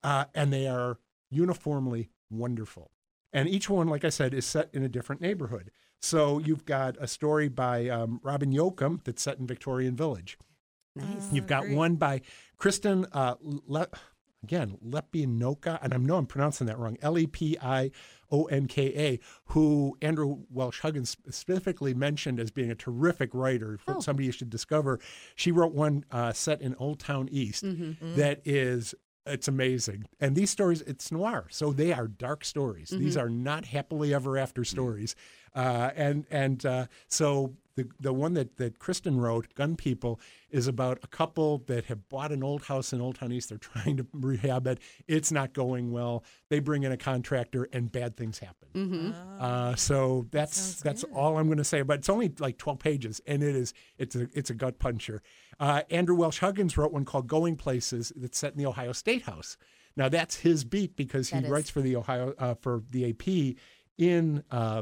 uh, 0.03 0.25
and 0.33 0.51
they 0.51 0.67
are 0.67 0.99
uniformly 1.29 2.09
wonderful. 2.29 2.91
And 3.31 3.49
each 3.49 3.69
one, 3.69 3.87
like 3.87 4.05
I 4.05 4.09
said, 4.09 4.33
is 4.33 4.45
set 4.45 4.69
in 4.73 4.83
a 4.83 4.89
different 4.89 5.21
neighborhood. 5.21 5.71
So 6.01 6.37
you've 6.37 6.65
got 6.65 6.97
a 6.99 7.07
story 7.07 7.47
by 7.47 7.87
um, 7.89 8.19
Robin 8.23 8.51
Yocum 8.51 9.03
that's 9.03 9.23
set 9.23 9.39
in 9.39 9.47
Victorian 9.47 9.95
Village. 9.95 10.37
Nice. 10.95 11.31
You've 11.31 11.47
got 11.47 11.63
great. 11.63 11.75
one 11.75 11.95
by 11.95 12.21
Kristen. 12.57 13.07
Uh, 13.11 13.35
Le- 13.41 13.87
again, 14.43 14.77
Lepionka, 14.85 15.79
and 15.81 15.93
I 15.93 15.97
know 15.97 16.17
I'm 16.17 16.25
pronouncing 16.25 16.67
that 16.67 16.77
wrong, 16.77 16.97
L 17.01 17.17
E 17.17 17.25
P 17.27 17.57
I 17.61 17.91
O 18.31 18.45
N 18.45 18.67
K 18.67 18.93
A, 18.95 19.19
who 19.45 19.97
Andrew 20.01 20.39
Welsh 20.49 20.81
Huggins 20.81 21.11
specifically 21.29 21.93
mentioned 21.93 22.39
as 22.39 22.51
being 22.51 22.69
a 22.71 22.75
terrific 22.75 23.29
writer, 23.33 23.79
Oh. 23.87 23.99
somebody 23.99 24.25
you 24.25 24.31
should 24.31 24.49
discover. 24.49 24.99
She 25.35 25.51
wrote 25.51 25.73
one 25.73 26.05
uh, 26.11 26.33
set 26.33 26.61
in 26.61 26.75
Old 26.75 26.99
Town 26.99 27.27
East 27.31 27.63
that 28.01 28.41
is. 28.45 28.93
It's 29.25 29.47
amazing. 29.47 30.03
And 30.19 30.35
these 30.35 30.49
stories, 30.49 30.81
it's 30.81 31.09
noir. 31.09 31.45
So 31.49 31.71
they 31.71 31.93
are 31.93 32.09
dark 32.09 32.43
stories. 32.43 32.89
These 32.89 33.15
are 33.15 33.29
not 33.29 33.63
happily 33.63 34.13
ever 34.13 34.37
after 34.37 34.65
stories. 34.65 35.15
Uh, 35.55 35.91
and 35.95 36.25
and 36.29 36.65
uh, 36.65 36.87
so 37.07 37.53
the 37.75 37.87
the 37.99 38.13
one 38.13 38.33
that, 38.35 38.57
that 38.57 38.79
Kristen 38.79 39.19
wrote, 39.19 39.53
Gun 39.55 39.75
People, 39.75 40.19
is 40.49 40.67
about 40.67 40.99
a 41.03 41.07
couple 41.07 41.59
that 41.67 41.85
have 41.85 42.07
bought 42.09 42.31
an 42.31 42.43
old 42.43 42.63
house 42.63 42.93
in 42.93 43.01
Old 43.01 43.15
Town 43.15 43.31
East. 43.31 43.49
They're 43.49 43.57
trying 43.73 43.97
to 43.97 44.05
rehab 44.13 44.67
it. 44.67 44.79
It's 45.07 45.31
not 45.31 45.53
going 45.53 45.91
well. 45.91 46.23
They 46.49 46.59
bring 46.59 46.83
in 46.83 46.91
a 46.91 46.97
contractor, 46.97 47.67
and 47.73 47.91
bad 47.91 48.15
things 48.17 48.39
happen. 48.39 49.13
Uh, 49.39 49.75
so 49.75 50.27
that's 50.31 50.57
sounds 50.57 50.79
that's 50.81 51.03
good. 51.03 51.13
all 51.13 51.37
I'm 51.37 51.47
going 51.47 51.57
to 51.57 51.63
say. 51.63 51.81
But 51.81 51.99
it's 51.99 52.09
only 52.09 52.31
like 52.39 52.57
12 52.57 52.79
pages, 52.79 53.21
and 53.25 53.41
it 53.43 53.55
is 53.55 53.73
it's 53.97 54.15
a 54.15 54.27
it's 54.33 54.49
a 54.49 54.53
gut 54.53 54.79
puncher. 54.79 55.21
Uh, 55.59 55.81
Andrew 55.89 56.15
Welsh 56.15 56.39
Huggins 56.39 56.77
wrote 56.77 56.91
one 56.91 57.05
called 57.05 57.27
Going 57.27 57.55
Places 57.55 58.11
that's 58.15 58.37
set 58.37 58.51
in 58.53 58.57
the 58.57 58.65
Ohio 58.65 58.91
State 58.91 59.23
House. 59.23 59.57
Now 59.95 60.09
that's 60.09 60.37
his 60.37 60.63
beat 60.63 60.95
because 60.95 61.29
he 61.29 61.37
That 61.37 61.45
is. 61.45 61.49
writes 61.51 61.69
for 61.69 61.81
the 61.81 61.95
Ohio 61.95 62.33
uh, 62.39 62.55
for 62.55 62.81
the 62.89 63.09
AP 63.11 63.55
in 63.97 64.43
uh, 64.49 64.81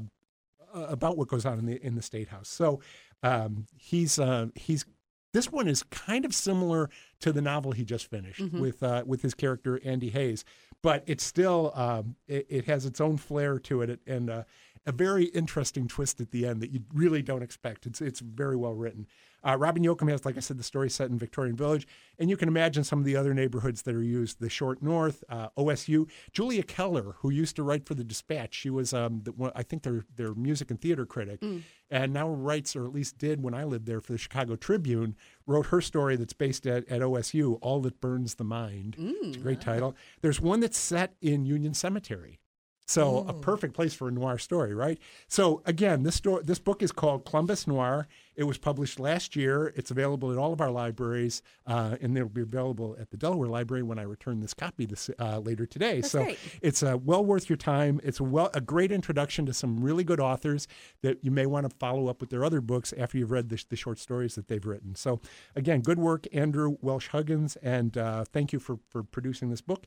about 0.74 1.18
what 1.18 1.28
goes 1.28 1.46
on 1.46 1.60
in 1.60 1.66
the 1.66 1.86
in 1.86 1.96
the 1.96 2.02
state 2.02 2.30
house. 2.30 2.50
So 2.50 2.80
um, 3.24 3.68
he's 3.78 4.20
uh, 4.20 4.48
he's 4.56 4.86
this 5.34 5.52
one 5.52 5.68
is 5.68 5.84
kind 5.84 6.26
of 6.26 6.34
similar 6.36 6.90
to 7.22 7.32
the 7.32 7.42
novel 7.42 7.72
he 7.72 7.86
just 7.86 8.10
finished 8.10 8.42
with 8.62 8.84
uh, 8.84 9.04
with 9.06 9.22
his 9.22 9.34
character 9.34 9.80
Andy 9.86 10.10
Hayes, 10.10 10.44
but 10.82 11.04
it's 11.08 11.24
still 11.24 11.72
um, 11.76 12.16
it, 12.28 12.46
it 12.50 12.66
has 12.66 12.86
its 12.86 13.00
own 13.00 13.18
flair 13.18 13.58
to 13.60 13.82
it 13.82 14.00
and 14.06 14.30
uh, 14.30 14.44
a 14.86 14.92
very 14.92 15.26
interesting 15.26 15.88
twist 15.88 16.20
at 16.22 16.32
the 16.32 16.46
end 16.48 16.62
that 16.62 16.72
you 16.72 16.82
really 16.94 17.22
don't 17.22 17.44
expect. 17.44 17.86
It's 17.86 18.02
it's 18.02 18.20
very 18.20 18.56
well 18.56 18.74
written. 18.74 19.08
Uh, 19.44 19.58
Robin 19.58 19.84
Yocum 19.84 20.08
has, 20.12 20.24
like 20.24 20.38
I 20.38 20.40
said, 20.40 20.58
the 20.60 20.64
story 20.64 20.88
set 20.90 21.10
in 21.10 21.18
Victorian 21.18 21.56
Village, 21.56 21.88
and 22.20 22.30
you 22.30 22.38
can 22.38 22.48
imagine 22.48 22.84
some 22.84 23.00
of 23.00 23.06
the 23.06 23.16
other 23.16 23.34
neighborhoods 23.34 23.82
that 23.84 23.96
are 23.96 24.04
used: 24.04 24.40
the 24.40 24.50
Short 24.50 24.82
North, 24.84 25.24
uh, 25.30 25.50
OSU. 25.58 26.08
Julia 26.32 26.62
Keller, 26.64 27.16
who 27.20 27.32
used 27.32 27.56
to 27.56 27.64
write 27.64 27.86
for 27.88 27.96
the 27.96 28.04
Dispatch, 28.04 28.54
she 28.54 28.70
was, 28.70 28.94
um, 28.94 29.22
the, 29.24 29.32
one- 29.32 29.52
I 29.56 29.64
think, 29.64 29.82
their 29.84 30.06
their 30.16 30.34
music 30.36 30.70
and 30.72 30.80
theater 30.80 31.06
critic, 31.08 31.42
and 31.90 32.14
now 32.14 32.30
writes, 32.30 32.76
or 32.76 32.86
at 32.86 32.94
least 32.94 33.18
did 33.18 33.42
when 33.42 33.54
I 33.56 33.64
lived 33.64 33.86
there, 33.88 34.00
for 34.00 34.12
the 34.12 34.18
Chicago 34.20 34.56
Tribune. 34.56 35.16
Wrote 35.48 35.68
her 35.68 35.82
story 35.82 36.16
that's 36.16 36.34
based 36.34 36.66
at, 36.68 36.88
at 36.88 37.02
OSU, 37.02 37.58
"All 37.62 37.82
That 37.82 38.00
Burns 38.00 38.36
the 38.36 38.44
Mind." 38.44 38.96
It's 39.00 39.38
a 39.38 39.40
great 39.40 39.62
title. 39.62 39.96
There's 40.22 40.40
one 40.40 40.60
that's 40.60 40.78
set 40.78 41.16
in 41.22 41.46
Union 41.46 41.74
Cemetery. 41.74 42.40
So 42.88 43.26
a 43.28 43.34
perfect 43.34 43.74
place 43.74 43.94
for 43.94 44.10
a 44.10 44.12
noir 44.12 44.38
story, 44.38 44.74
right? 44.74 45.00
So 45.28 45.62
again, 45.66 46.04
this 46.04 46.16
story, 46.16 46.44
this 46.44 46.60
book 46.60 46.84
is 46.84 46.92
called 46.92 47.26
Columbus 47.26 47.66
Noir. 47.66 48.08
It 48.36 48.44
was 48.44 48.58
published 48.58 49.00
last 49.00 49.36
year. 49.36 49.72
It's 49.76 49.92
available 49.92 50.32
at 50.32 50.38
all 50.38 50.52
of 50.52 50.62
our 50.62 50.72
libraries, 50.72 51.42
uh, 51.68 51.98
and 52.02 52.18
it'll 52.18 52.30
be 52.30 52.42
available 52.42 52.98
at 53.00 53.12
the 53.12 53.18
Delaware 53.18 53.48
Library 53.48 53.84
when 53.84 54.00
I 54.00 54.04
return 54.04 54.40
this 54.42 54.54
copy 54.54 54.86
this 54.86 55.10
uh, 55.20 55.40
later 55.40 55.66
today. 55.66 56.02
so 56.02 56.24
great. 56.24 56.40
it's 56.62 56.84
uh, 56.84 56.98
well 57.02 57.24
worth 57.24 57.50
your 57.50 57.58
time. 57.58 58.02
It's 58.04 58.20
a 58.20 58.24
well 58.24 58.50
a 58.54 58.62
great 58.62 58.92
introduction 58.92 59.46
to 59.46 59.54
some 59.54 59.80
really 59.82 60.04
good 60.04 60.20
authors 60.20 60.68
that 61.02 61.24
you 61.24 61.32
may 61.32 61.46
want 61.46 61.70
to 61.70 61.76
follow 61.78 62.08
up 62.08 62.20
with 62.20 62.30
their 62.30 62.44
other 62.44 62.62
books 62.62 62.94
after 62.98 63.18
you've 63.18 63.32
read 63.32 63.50
the, 63.50 63.64
the 63.70 63.76
short 63.76 64.00
stories 64.00 64.36
that 64.36 64.48
they've 64.48 64.66
written. 64.66 64.96
So 64.96 65.22
again, 65.56 65.82
good 65.82 66.00
work, 66.00 66.28
Andrew 66.34 66.78
Welsh 66.82 67.10
Huggins, 67.10 67.56
and 67.58 67.98
uh, 67.98 68.26
thank 68.26 68.52
you 68.52 68.60
for 68.60 68.80
for 68.90 69.04
producing 69.04 69.50
this 69.50 69.62
book. 69.62 69.86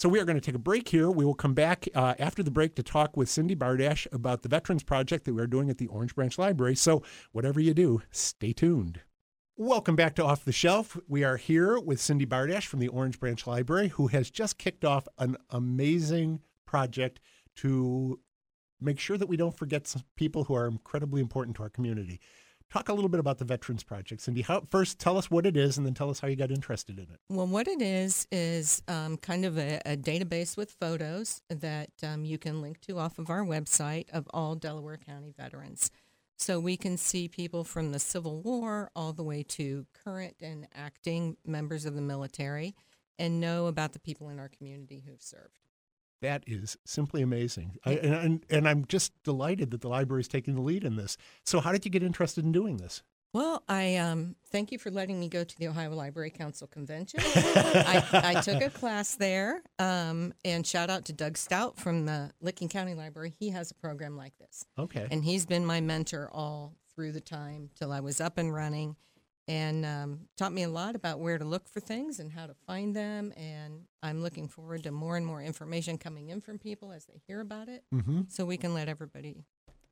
So 0.00 0.08
we 0.08 0.20
are 0.20 0.24
going 0.24 0.36
to 0.36 0.40
take 0.40 0.54
a 0.54 0.60
break 0.60 0.90
here. 0.90 1.10
We 1.10 1.24
will 1.24 1.34
come 1.34 1.54
back 1.54 1.88
uh, 1.92 2.14
after 2.20 2.44
the 2.44 2.52
break 2.52 2.76
to 2.76 2.84
talk 2.84 3.16
with 3.16 3.28
Cindy 3.28 3.56
Bardash 3.56 4.06
about 4.12 4.42
the 4.42 4.48
Veterans 4.48 4.84
Project 4.84 5.24
that 5.24 5.34
we 5.34 5.42
are 5.42 5.48
doing 5.48 5.70
at 5.70 5.78
the 5.78 5.88
Orange 5.88 6.14
Branch 6.14 6.38
Library. 6.38 6.76
So 6.76 7.02
whatever 7.32 7.58
you 7.58 7.74
do, 7.74 8.02
stay 8.12 8.52
tuned. 8.52 9.00
Welcome 9.56 9.96
back 9.96 10.14
to 10.14 10.24
Off 10.24 10.44
the 10.44 10.52
Shelf. 10.52 10.96
We 11.08 11.24
are 11.24 11.36
here 11.36 11.80
with 11.80 12.00
Cindy 12.00 12.26
Bardash 12.26 12.66
from 12.66 12.78
the 12.78 12.86
Orange 12.86 13.18
Branch 13.18 13.44
Library, 13.44 13.88
who 13.88 14.06
has 14.06 14.30
just 14.30 14.56
kicked 14.56 14.84
off 14.84 15.08
an 15.18 15.36
amazing 15.50 16.42
project 16.64 17.18
to 17.56 18.20
make 18.80 19.00
sure 19.00 19.18
that 19.18 19.28
we 19.28 19.36
don't 19.36 19.58
forget 19.58 19.88
some 19.88 20.04
people 20.14 20.44
who 20.44 20.54
are 20.54 20.68
incredibly 20.68 21.20
important 21.20 21.56
to 21.56 21.64
our 21.64 21.70
community. 21.70 22.20
Talk 22.70 22.90
a 22.90 22.92
little 22.92 23.08
bit 23.08 23.18
about 23.18 23.38
the 23.38 23.46
Veterans 23.46 23.82
Project, 23.82 24.20
Cindy. 24.20 24.42
How, 24.42 24.62
first, 24.68 24.98
tell 24.98 25.16
us 25.16 25.30
what 25.30 25.46
it 25.46 25.56
is, 25.56 25.78
and 25.78 25.86
then 25.86 25.94
tell 25.94 26.10
us 26.10 26.20
how 26.20 26.28
you 26.28 26.36
got 26.36 26.50
interested 26.50 26.98
in 26.98 27.04
it. 27.04 27.18
Well, 27.30 27.46
what 27.46 27.66
it 27.66 27.80
is 27.80 28.26
is 28.30 28.82
um, 28.88 29.16
kind 29.16 29.46
of 29.46 29.56
a, 29.56 29.80
a 29.86 29.96
database 29.96 30.54
with 30.54 30.72
photos 30.72 31.40
that 31.48 31.90
um, 32.02 32.26
you 32.26 32.36
can 32.36 32.60
link 32.60 32.82
to 32.82 32.98
off 32.98 33.18
of 33.18 33.30
our 33.30 33.42
website 33.42 34.10
of 34.10 34.28
all 34.34 34.54
Delaware 34.54 34.98
County 34.98 35.32
veterans. 35.34 35.90
So 36.36 36.60
we 36.60 36.76
can 36.76 36.98
see 36.98 37.26
people 37.26 37.64
from 37.64 37.92
the 37.92 37.98
Civil 37.98 38.42
War 38.42 38.90
all 38.94 39.14
the 39.14 39.24
way 39.24 39.42
to 39.44 39.86
current 40.04 40.36
and 40.42 40.68
acting 40.74 41.38
members 41.46 41.86
of 41.86 41.94
the 41.94 42.02
military 42.02 42.74
and 43.18 43.40
know 43.40 43.66
about 43.66 43.94
the 43.94 43.98
people 43.98 44.28
in 44.28 44.38
our 44.38 44.48
community 44.48 45.02
who've 45.06 45.22
served. 45.22 45.67
That 46.20 46.42
is 46.46 46.76
simply 46.84 47.22
amazing. 47.22 47.76
I, 47.84 47.92
and, 47.92 48.44
and, 48.50 48.68
I'm 48.68 48.84
just 48.86 49.12
delighted 49.22 49.70
that 49.70 49.82
the 49.82 49.88
library 49.88 50.22
is 50.22 50.28
taking 50.28 50.54
the 50.54 50.60
lead 50.60 50.82
in 50.84 50.96
this. 50.96 51.16
So, 51.44 51.60
how 51.60 51.70
did 51.70 51.84
you 51.84 51.90
get 51.90 52.02
interested 52.02 52.44
in 52.44 52.50
doing 52.50 52.78
this? 52.78 53.02
Well, 53.34 53.62
I 53.68 53.96
um, 53.96 54.36
thank 54.50 54.72
you 54.72 54.78
for 54.78 54.90
letting 54.90 55.20
me 55.20 55.28
go 55.28 55.44
to 55.44 55.58
the 55.58 55.68
Ohio 55.68 55.94
Library 55.94 56.30
Council 56.30 56.66
convention. 56.66 57.20
I, 57.22 58.04
I 58.12 58.40
took 58.42 58.62
a 58.62 58.70
class 58.70 59.16
there, 59.16 59.62
um, 59.78 60.32
and 60.44 60.66
shout 60.66 60.88
out 60.88 61.04
to 61.06 61.12
Doug 61.12 61.36
Stout 61.36 61.78
from 61.78 62.06
the 62.06 62.32
Licking 62.40 62.70
County 62.70 62.94
Library. 62.94 63.34
He 63.38 63.50
has 63.50 63.70
a 63.70 63.74
program 63.74 64.16
like 64.16 64.36
this, 64.38 64.64
Okay. 64.78 65.06
and 65.10 65.22
he's 65.22 65.44
been 65.44 65.66
my 65.66 65.80
mentor 65.80 66.30
all 66.32 66.74
through 66.94 67.12
the 67.12 67.20
time 67.20 67.68
till 67.78 67.92
I 67.92 68.00
was 68.00 68.18
up 68.20 68.38
and 68.38 68.52
running, 68.52 68.96
and 69.48 69.84
um, 69.86 70.20
taught 70.36 70.52
me 70.52 70.62
a 70.62 70.68
lot 70.68 70.94
about 70.94 71.18
where 71.18 71.38
to 71.38 71.44
look 71.44 71.68
for 71.68 71.80
things 71.80 72.20
and 72.20 72.30
how 72.30 72.46
to 72.46 72.54
find 72.66 72.94
them. 72.94 73.32
And 73.36 73.86
I'm 74.02 74.22
looking 74.22 74.46
forward 74.46 74.82
to 74.84 74.92
more 74.92 75.16
and 75.16 75.26
more 75.26 75.42
information 75.42 75.96
coming 75.98 76.28
in 76.28 76.40
from 76.40 76.58
people 76.58 76.92
as 76.92 77.06
they 77.06 77.20
hear 77.26 77.40
about 77.40 77.68
it, 77.68 77.84
hmm 77.90 78.20
so 78.28 78.44
we 78.44 78.58
can 78.58 78.74
let 78.74 78.88
everybody 78.88 79.44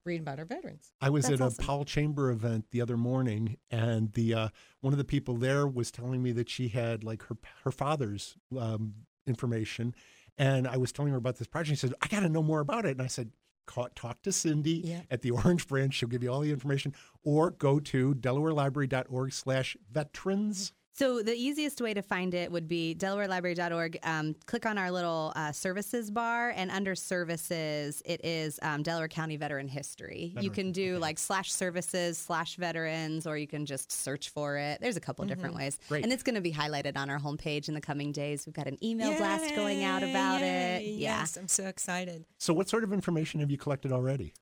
read 0.05 0.21
about 0.21 0.39
our 0.39 0.45
veterans. 0.45 0.93
I 1.01 1.11
was 1.11 1.25
That's 1.25 1.35
at 1.35 1.41
a 1.41 1.45
awesome. 1.47 1.65
Powell 1.65 1.85
Chamber 1.85 2.31
event 2.31 2.67
the 2.71 2.81
other 2.81 2.97
morning, 2.97 3.57
and 3.71 4.13
the 4.13 4.35
uh, 4.35 4.49
one 4.81 4.93
of 4.93 4.99
the 4.99 5.05
people 5.05 5.37
there 5.37 5.67
was 5.67 5.91
telling 5.91 6.23
me 6.23 6.33
that 6.33 6.49
she 6.49 6.69
had 6.69 7.03
like 7.03 7.23
her 7.25 7.37
her 7.65 7.73
father's 7.73 8.37
um, 8.57 8.95
information, 9.27 9.95
and 10.39 10.69
I 10.69 10.77
was 10.77 10.93
telling 10.93 11.13
her 11.13 11.19
about 11.19 11.39
this 11.39 11.49
project. 11.49 11.81
She 11.81 11.87
said, 11.89 11.95
"I 12.03 12.09
got 12.09 12.21
to 12.21 12.29
know 12.29 12.43
more 12.43 12.61
about 12.61 12.85
it," 12.85 12.93
and 12.93 13.03
I 13.03 13.09
said. 13.09 13.31
"Ca- 13.67 13.89
Talk 13.95 14.23
to 14.23 14.33
Cindy 14.33 14.83
Yeah. 14.85 15.03
at 15.11 15.23
the 15.23 15.31
Orange 15.33 15.67
Branch. 15.69 15.93
She'll 15.93 16.09
give 16.09 16.23
you 16.23 16.33
all 16.33 16.41
the 16.41 16.51
information. 16.53 16.95
Or 17.25 17.51
go 17.51 17.79
to 17.81 18.15
delawarelibrary.org 18.15 19.33
slash 19.33 19.77
veterans. 19.93 20.73
So 20.99 21.23
the 21.23 21.35
easiest 21.35 21.83
way 21.83 21.93
to 21.93 22.01
find 22.01 22.33
it 22.33 22.51
would 22.51 22.69
be 22.69 22.97
delawarelibrary.org. 22.99 23.99
Um, 24.03 24.35
click 24.47 24.65
on 24.65 24.79
our 24.79 24.91
little 24.91 25.31
uh, 25.37 25.53
services 25.53 26.11
bar, 26.11 26.55
and 26.57 26.71
under 26.71 26.95
services, 26.95 28.03
it 28.07 28.25
is 28.25 28.59
um, 28.63 28.83
Delaware 28.83 29.09
County 29.09 29.37
Veteran 29.37 29.69
History. 29.69 30.33
you 30.41 30.49
can 30.49 30.73
do 30.73 30.97
like 30.97 31.19
slash 31.19 31.53
services 31.53 32.17
slash 32.17 32.57
veterans, 32.57 33.27
or 33.27 33.37
you 33.37 33.47
can 33.47 33.67
just 33.67 33.93
search 33.93 34.31
for 34.31 34.57
it. 34.57 34.81
There's 34.81 34.97
a 34.97 35.01
couple 35.01 35.23
of 35.23 35.29
different 35.29 35.55
ways, 35.55 35.79
Great. 35.91 36.03
and 36.03 36.11
it's 36.15 36.23
going 36.23 36.35
to 36.35 36.41
be 36.41 36.53
highlighted 36.53 36.97
on 36.97 37.11
our 37.11 37.19
homepage 37.19 37.69
in 37.69 37.75
the 37.75 37.81
coming 37.83 38.11
days. 38.11 38.47
We've 38.47 38.55
got 38.55 38.67
an 38.67 38.83
email 38.83 39.15
blast 39.19 39.55
going 39.55 39.85
out 39.85 40.03
about 40.03 40.41
it. 40.41 40.83
Yeah. 40.83 41.19
Yes, 41.19 41.37
I'm 41.37 41.49
so 41.49 41.65
excited. 41.67 42.25
So, 42.39 42.55
what 42.55 42.71
sort 42.71 42.85
of 42.85 42.95
information 42.95 43.41
have 43.41 43.51
you 43.51 43.59
collected 43.59 43.93
already? 43.93 44.33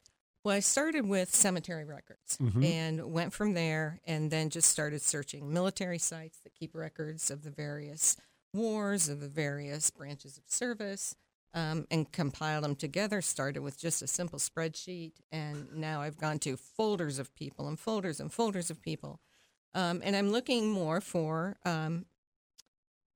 Well, 0.45 0.55
I 0.55 0.61
started 0.61 1.09
with 1.09 1.35
cemetery 1.35 1.87
records 1.87 2.37
and 2.63 3.13
went 3.13 3.33
from 3.33 3.55
there 3.55 4.01
and 4.07 4.31
then 4.31 4.51
just 4.51 4.69
started 4.71 5.01
searching 5.01 5.51
military 5.51 5.99
sites 5.99 6.39
that 6.45 6.55
keep 6.55 6.75
records 6.75 7.31
of 7.31 7.45
the 7.45 7.51
various 7.51 8.19
wars, 8.53 9.09
of 9.09 9.21
the 9.21 9.29
various 9.29 9.91
branches 9.91 10.37
of 10.37 10.45
service, 10.47 11.17
um, 11.55 11.87
and 11.91 12.13
compiled 12.13 12.63
them 12.63 12.77
together. 12.77 13.23
Started 13.23 13.61
with 13.61 13.79
just 13.79 14.03
a 14.03 14.07
simple 14.07 14.39
spreadsheet, 14.39 15.13
and 15.33 15.73
now 15.73 16.03
I've 16.03 16.19
gone 16.19 16.39
to 16.41 16.59
folders 16.59 17.19
of 17.19 17.35
people 17.35 17.67
and 17.67 17.81
folders 17.81 18.21
and 18.21 18.31
folders 18.31 18.69
of 18.71 18.83
people. 18.83 19.21
Um, 19.73 20.03
and 20.05 20.15
I'm 20.15 20.31
looking 20.31 20.71
more 20.71 21.01
for 21.01 21.57
um, 21.65 22.05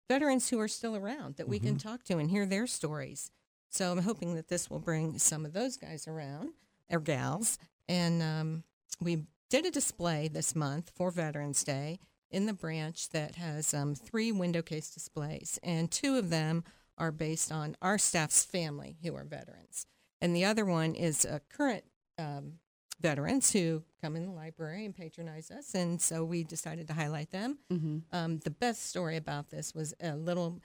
veterans 0.09 0.49
who 0.49 0.59
are 0.61 0.69
still 0.69 0.97
around 0.97 1.37
that 1.37 1.47
we 1.47 1.59
can 1.59 1.77
talk 1.77 2.05
to 2.05 2.17
and 2.17 2.31
hear 2.31 2.47
their 2.47 2.67
stories. 2.67 3.31
So 3.69 3.93
I'm 3.93 3.99
hoping 3.99 4.35
that 4.37 4.49
this 4.49 4.71
will 4.71 4.79
bring 4.79 5.19
some 5.19 5.45
of 5.45 5.53
those 5.53 5.77
guys 5.77 6.09
around 6.09 6.53
or 6.91 7.01
gals. 7.01 7.59
And 7.89 8.23
um, 8.23 8.65
we 9.01 9.25
did 9.51 9.65
a 9.65 9.71
display 9.71 10.29
this 10.29 10.55
month 10.55 10.93
for 10.95 11.11
Veterans 11.11 11.65
Day 11.65 12.01
in 12.31 12.47
the 12.47 12.53
branch 12.53 13.09
that 13.11 13.37
has 13.37 13.73
um, 13.73 13.95
three 13.95 14.33
window 14.33 14.63
case 14.63 14.91
displays, 14.91 15.59
and 15.63 15.91
two 15.91 16.17
of 16.17 16.31
them 16.31 16.65
are 16.99 17.13
based 17.13 17.51
on 17.51 17.77
our 17.81 17.97
staff's 17.97 18.45
family 18.45 18.99
who 19.03 19.15
are 19.15 19.25
veterans, 19.25 19.87
and 20.21 20.35
the 20.37 20.45
other 20.45 20.65
one 20.65 20.95
is 20.95 21.25
uh, 21.25 21.39
current 21.49 21.85
um, 22.19 22.55
veterans 23.01 23.53
who 23.53 23.83
come 24.03 24.17
in 24.17 24.27
the 24.27 24.33
library 24.33 24.85
and 24.85 24.95
patronize 24.95 25.51
us, 25.51 25.75
and 25.75 26.01
so 26.03 26.25
we 26.25 26.45
decided 26.45 26.87
to 26.87 26.93
highlight 26.93 27.31
them. 27.31 27.59
Mm-hmm. 27.73 27.99
Um, 28.13 28.39
the 28.41 28.51
best 28.51 28.91
story 28.91 29.17
about 29.17 29.51
this 29.51 29.75
was 29.75 29.95
a 30.03 30.15
little 30.15 30.61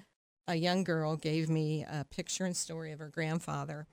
a 0.47 0.55
young 0.55 0.83
girl 0.83 1.15
gave 1.15 1.49
me 1.49 1.85
a 1.89 2.03
picture 2.03 2.43
and 2.43 2.57
story 2.57 2.91
of 2.91 2.99
her 2.99 3.07
grandfather, 3.07 3.87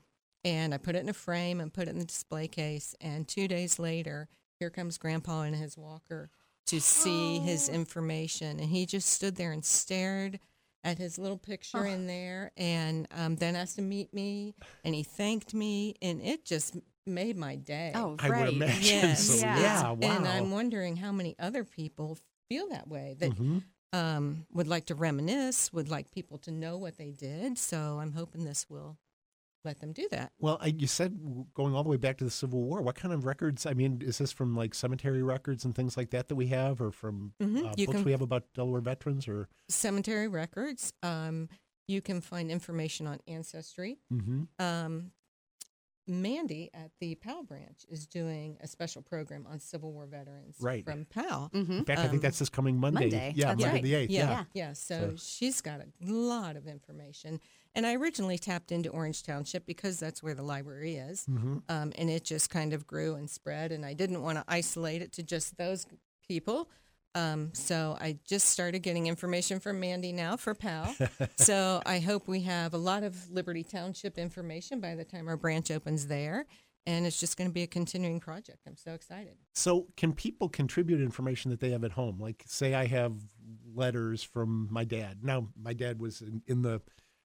and 0.44 0.73
I 0.75 0.78
put 0.78 0.94
it 0.97 1.00
in 1.02 1.09
a 1.09 1.12
frame 1.14 1.61
and 1.61 1.73
put 1.73 1.88
it 1.88 1.90
in 1.90 1.99
the 1.99 2.04
display 2.04 2.49
case. 2.49 2.94
And 3.00 3.26
two 3.28 3.49
days 3.49 3.78
later, 3.78 4.28
here 4.59 4.70
comes 4.70 4.99
Grandpa 4.99 5.42
in 5.42 5.54
his 5.54 5.76
walker 5.76 6.30
to 6.66 6.80
see 6.80 7.38
his 7.40 7.68
information, 7.68 8.61
and 8.61 8.68
he 8.70 8.87
just 8.87 9.09
stood 9.09 9.37
there 9.37 9.52
and 9.52 9.64
stared 9.64 10.38
at 10.85 10.99
his 10.99 11.18
little 11.18 11.37
picture 11.38 11.85
in 11.85 12.06
there, 12.06 12.52
and 12.56 13.06
um, 13.16 13.37
then 13.37 13.56
asked 13.56 13.76
to 13.76 13.82
meet 13.82 14.14
me, 14.14 14.54
and 14.85 14.94
he 14.94 15.02
thanked 15.02 15.52
me, 15.52 15.94
and 16.00 16.23
it 16.23 16.44
just 16.44 16.76
made 17.06 17.37
my 17.37 17.56
day. 17.56 17.92
Oh, 17.94 18.16
I 18.18 18.28
would 18.28 18.35
right. 18.37 18.49
imagine. 18.52 18.82
Yes. 18.82 19.25
So, 19.26 19.35
Yeah. 19.35 19.59
yeah. 19.59 19.90
Wow. 19.92 19.99
And 20.02 20.26
I'm 20.28 20.50
wondering 20.50 20.97
how 20.97 21.12
many 21.12 21.35
other 21.38 21.64
people 21.64 22.18
feel 22.49 22.68
that 22.68 22.88
way 22.88 23.16
that 23.18 23.30
Mhm. 23.32 23.62
um, 23.92 24.47
would 24.52 24.68
like 24.68 24.87
to 24.87 24.94
reminisce, 24.94 25.73
would 25.73 25.88
like 25.88 26.12
people 26.12 26.38
to 26.38 26.52
know 26.52 26.78
what 26.78 26.97
they 26.97 27.11
did. 27.11 27.59
So 27.59 27.99
I'm 27.99 28.12
hoping 28.12 28.44
this 28.44 28.70
will 28.70 28.97
let 29.64 29.80
them 29.80 29.92
do 29.92 30.08
that. 30.10 30.32
Well, 30.38 30.58
I, 30.60 30.68
you 30.68 30.86
said 30.86 31.18
going 31.54 31.74
all 31.74 31.82
the 31.82 31.88
way 31.90 31.96
back 31.96 32.16
to 32.18 32.24
the 32.24 32.30
Civil 32.30 32.62
War. 32.62 32.80
What 32.82 32.94
kind 32.96 33.12
of 33.12 33.24
records? 33.26 33.66
I 33.66 33.74
mean, 33.74 34.02
is 34.04 34.18
this 34.18 34.32
from 34.32 34.56
like 34.56 34.74
cemetery 34.74 35.22
records 35.22 35.64
and 35.64 35.74
things 35.74 35.96
like 35.96 36.10
that 36.10 36.28
that 36.28 36.34
we 36.36 36.46
have, 36.48 36.80
or 36.80 36.90
from 36.90 37.32
Mhm. 37.40 37.58
uh, 37.58 37.74
books 37.76 37.92
can- 37.92 38.04
we 38.04 38.12
have 38.12 38.22
about 38.22 38.44
Delaware 38.54 38.80
veterans? 38.80 39.28
Or 39.28 39.48
Cemetery 39.68 40.28
records. 40.28 40.92
Um, 41.02 41.48
you 41.88 42.00
can 42.00 42.20
find 42.20 42.50
information 42.50 43.06
on 43.06 43.18
ancestry. 43.26 43.98
Mhm. 44.12 44.48
Um, 44.58 45.12
Mandy 46.10 46.70
at 46.74 46.90
the 47.00 47.14
Powell 47.14 47.44
branch 47.44 47.86
is 47.88 48.06
doing 48.06 48.56
a 48.60 48.66
special 48.66 49.00
program 49.00 49.46
on 49.48 49.60
Civil 49.60 49.92
War 49.92 50.06
veterans 50.06 50.56
Right. 50.60 50.84
from 50.84 51.04
Powell. 51.06 51.50
Mm-hmm. 51.54 51.72
in 51.72 51.84
fact, 51.84 52.00
I 52.00 52.02
think 52.02 52.14
Um, 52.14 52.20
that's 52.20 52.38
this 52.40 52.48
coming 52.48 52.78
Monday. 52.78 53.00
Monday. 53.10 53.32
Yeah, 53.36 53.46
That's 53.48 53.60
Monday 53.60 53.74
right. 53.76 53.82
the 53.82 53.94
eighth. 53.94 54.10
Yeah, 54.10 54.30
Yeah. 54.30 54.44
yeah. 54.54 54.72
So, 54.72 55.10
So- 55.10 55.16
she's 55.16 55.60
got 55.60 55.80
a 55.80 55.86
lot 56.04 56.56
of 56.56 56.66
information. 56.66 57.40
And 57.74 57.86
I 57.86 57.94
originally 57.94 58.36
tapped 58.36 58.72
into 58.72 58.90
Orange 58.90 59.22
Township 59.22 59.64
because 59.64 60.00
that's 60.00 60.22
where 60.22 60.34
the 60.34 60.42
library 60.42 60.96
is. 60.96 61.24
hmm 61.26 61.58
Um, 61.68 61.92
and 61.96 62.10
it 62.10 62.24
just 62.24 62.50
kind 62.50 62.72
of 62.72 62.84
grew 62.86 63.14
and 63.14 63.30
spread. 63.30 63.70
And 63.70 63.86
I 63.86 63.94
didn't 63.94 64.22
want 64.22 64.38
to 64.38 64.44
isolate 64.48 65.02
it 65.02 65.12
to 65.12 65.22
just 65.22 65.56
those 65.56 65.86
people. 66.26 66.68
Um, 67.14 67.50
so 67.54 67.96
I 68.00 68.18
just 68.24 68.48
started 68.48 68.80
getting 68.80 69.06
information 69.06 69.60
from 69.60 69.80
Mandy 69.80 70.12
now 70.12 70.36
for 70.36 70.54
Powell. 70.54 70.94
so 71.36 71.82
I 71.84 71.98
hope 71.98 72.28
we 72.28 72.42
have 72.42 72.74
a 72.74 72.78
lot 72.78 73.02
of 73.02 73.30
Liberty 73.30 73.64
Township 73.64 74.18
information 74.18 74.80
by 74.80 74.94
the 74.94 75.04
time 75.04 75.28
our 75.28 75.36
branch 75.36 75.70
opens 75.70 76.06
there. 76.06 76.46
And 76.86 77.06
it's 77.06 77.20
just 77.20 77.36
going 77.36 77.48
to 77.48 77.52
be 77.52 77.62
a 77.62 77.66
continuing 77.66 78.20
project. 78.20 78.60
I'm 78.66 78.76
so 78.76 78.92
excited. 78.92 79.34
So, 79.52 79.88
can 79.98 80.14
people 80.14 80.48
contribute 80.48 81.02
information 81.02 81.50
that 81.50 81.60
they 81.60 81.70
have 81.70 81.84
at 81.84 81.92
home? 81.92 82.18
Like, 82.18 82.42
say, 82.46 82.72
I 82.72 82.86
have 82.86 83.12
letters 83.74 84.22
from 84.22 84.66
my 84.70 84.84
dad. 84.84 85.18
Now, 85.22 85.48
my 85.60 85.74
dad 85.74 86.00
was 86.00 86.22
in, 86.22 86.42
in 86.46 86.62
the 86.62 86.80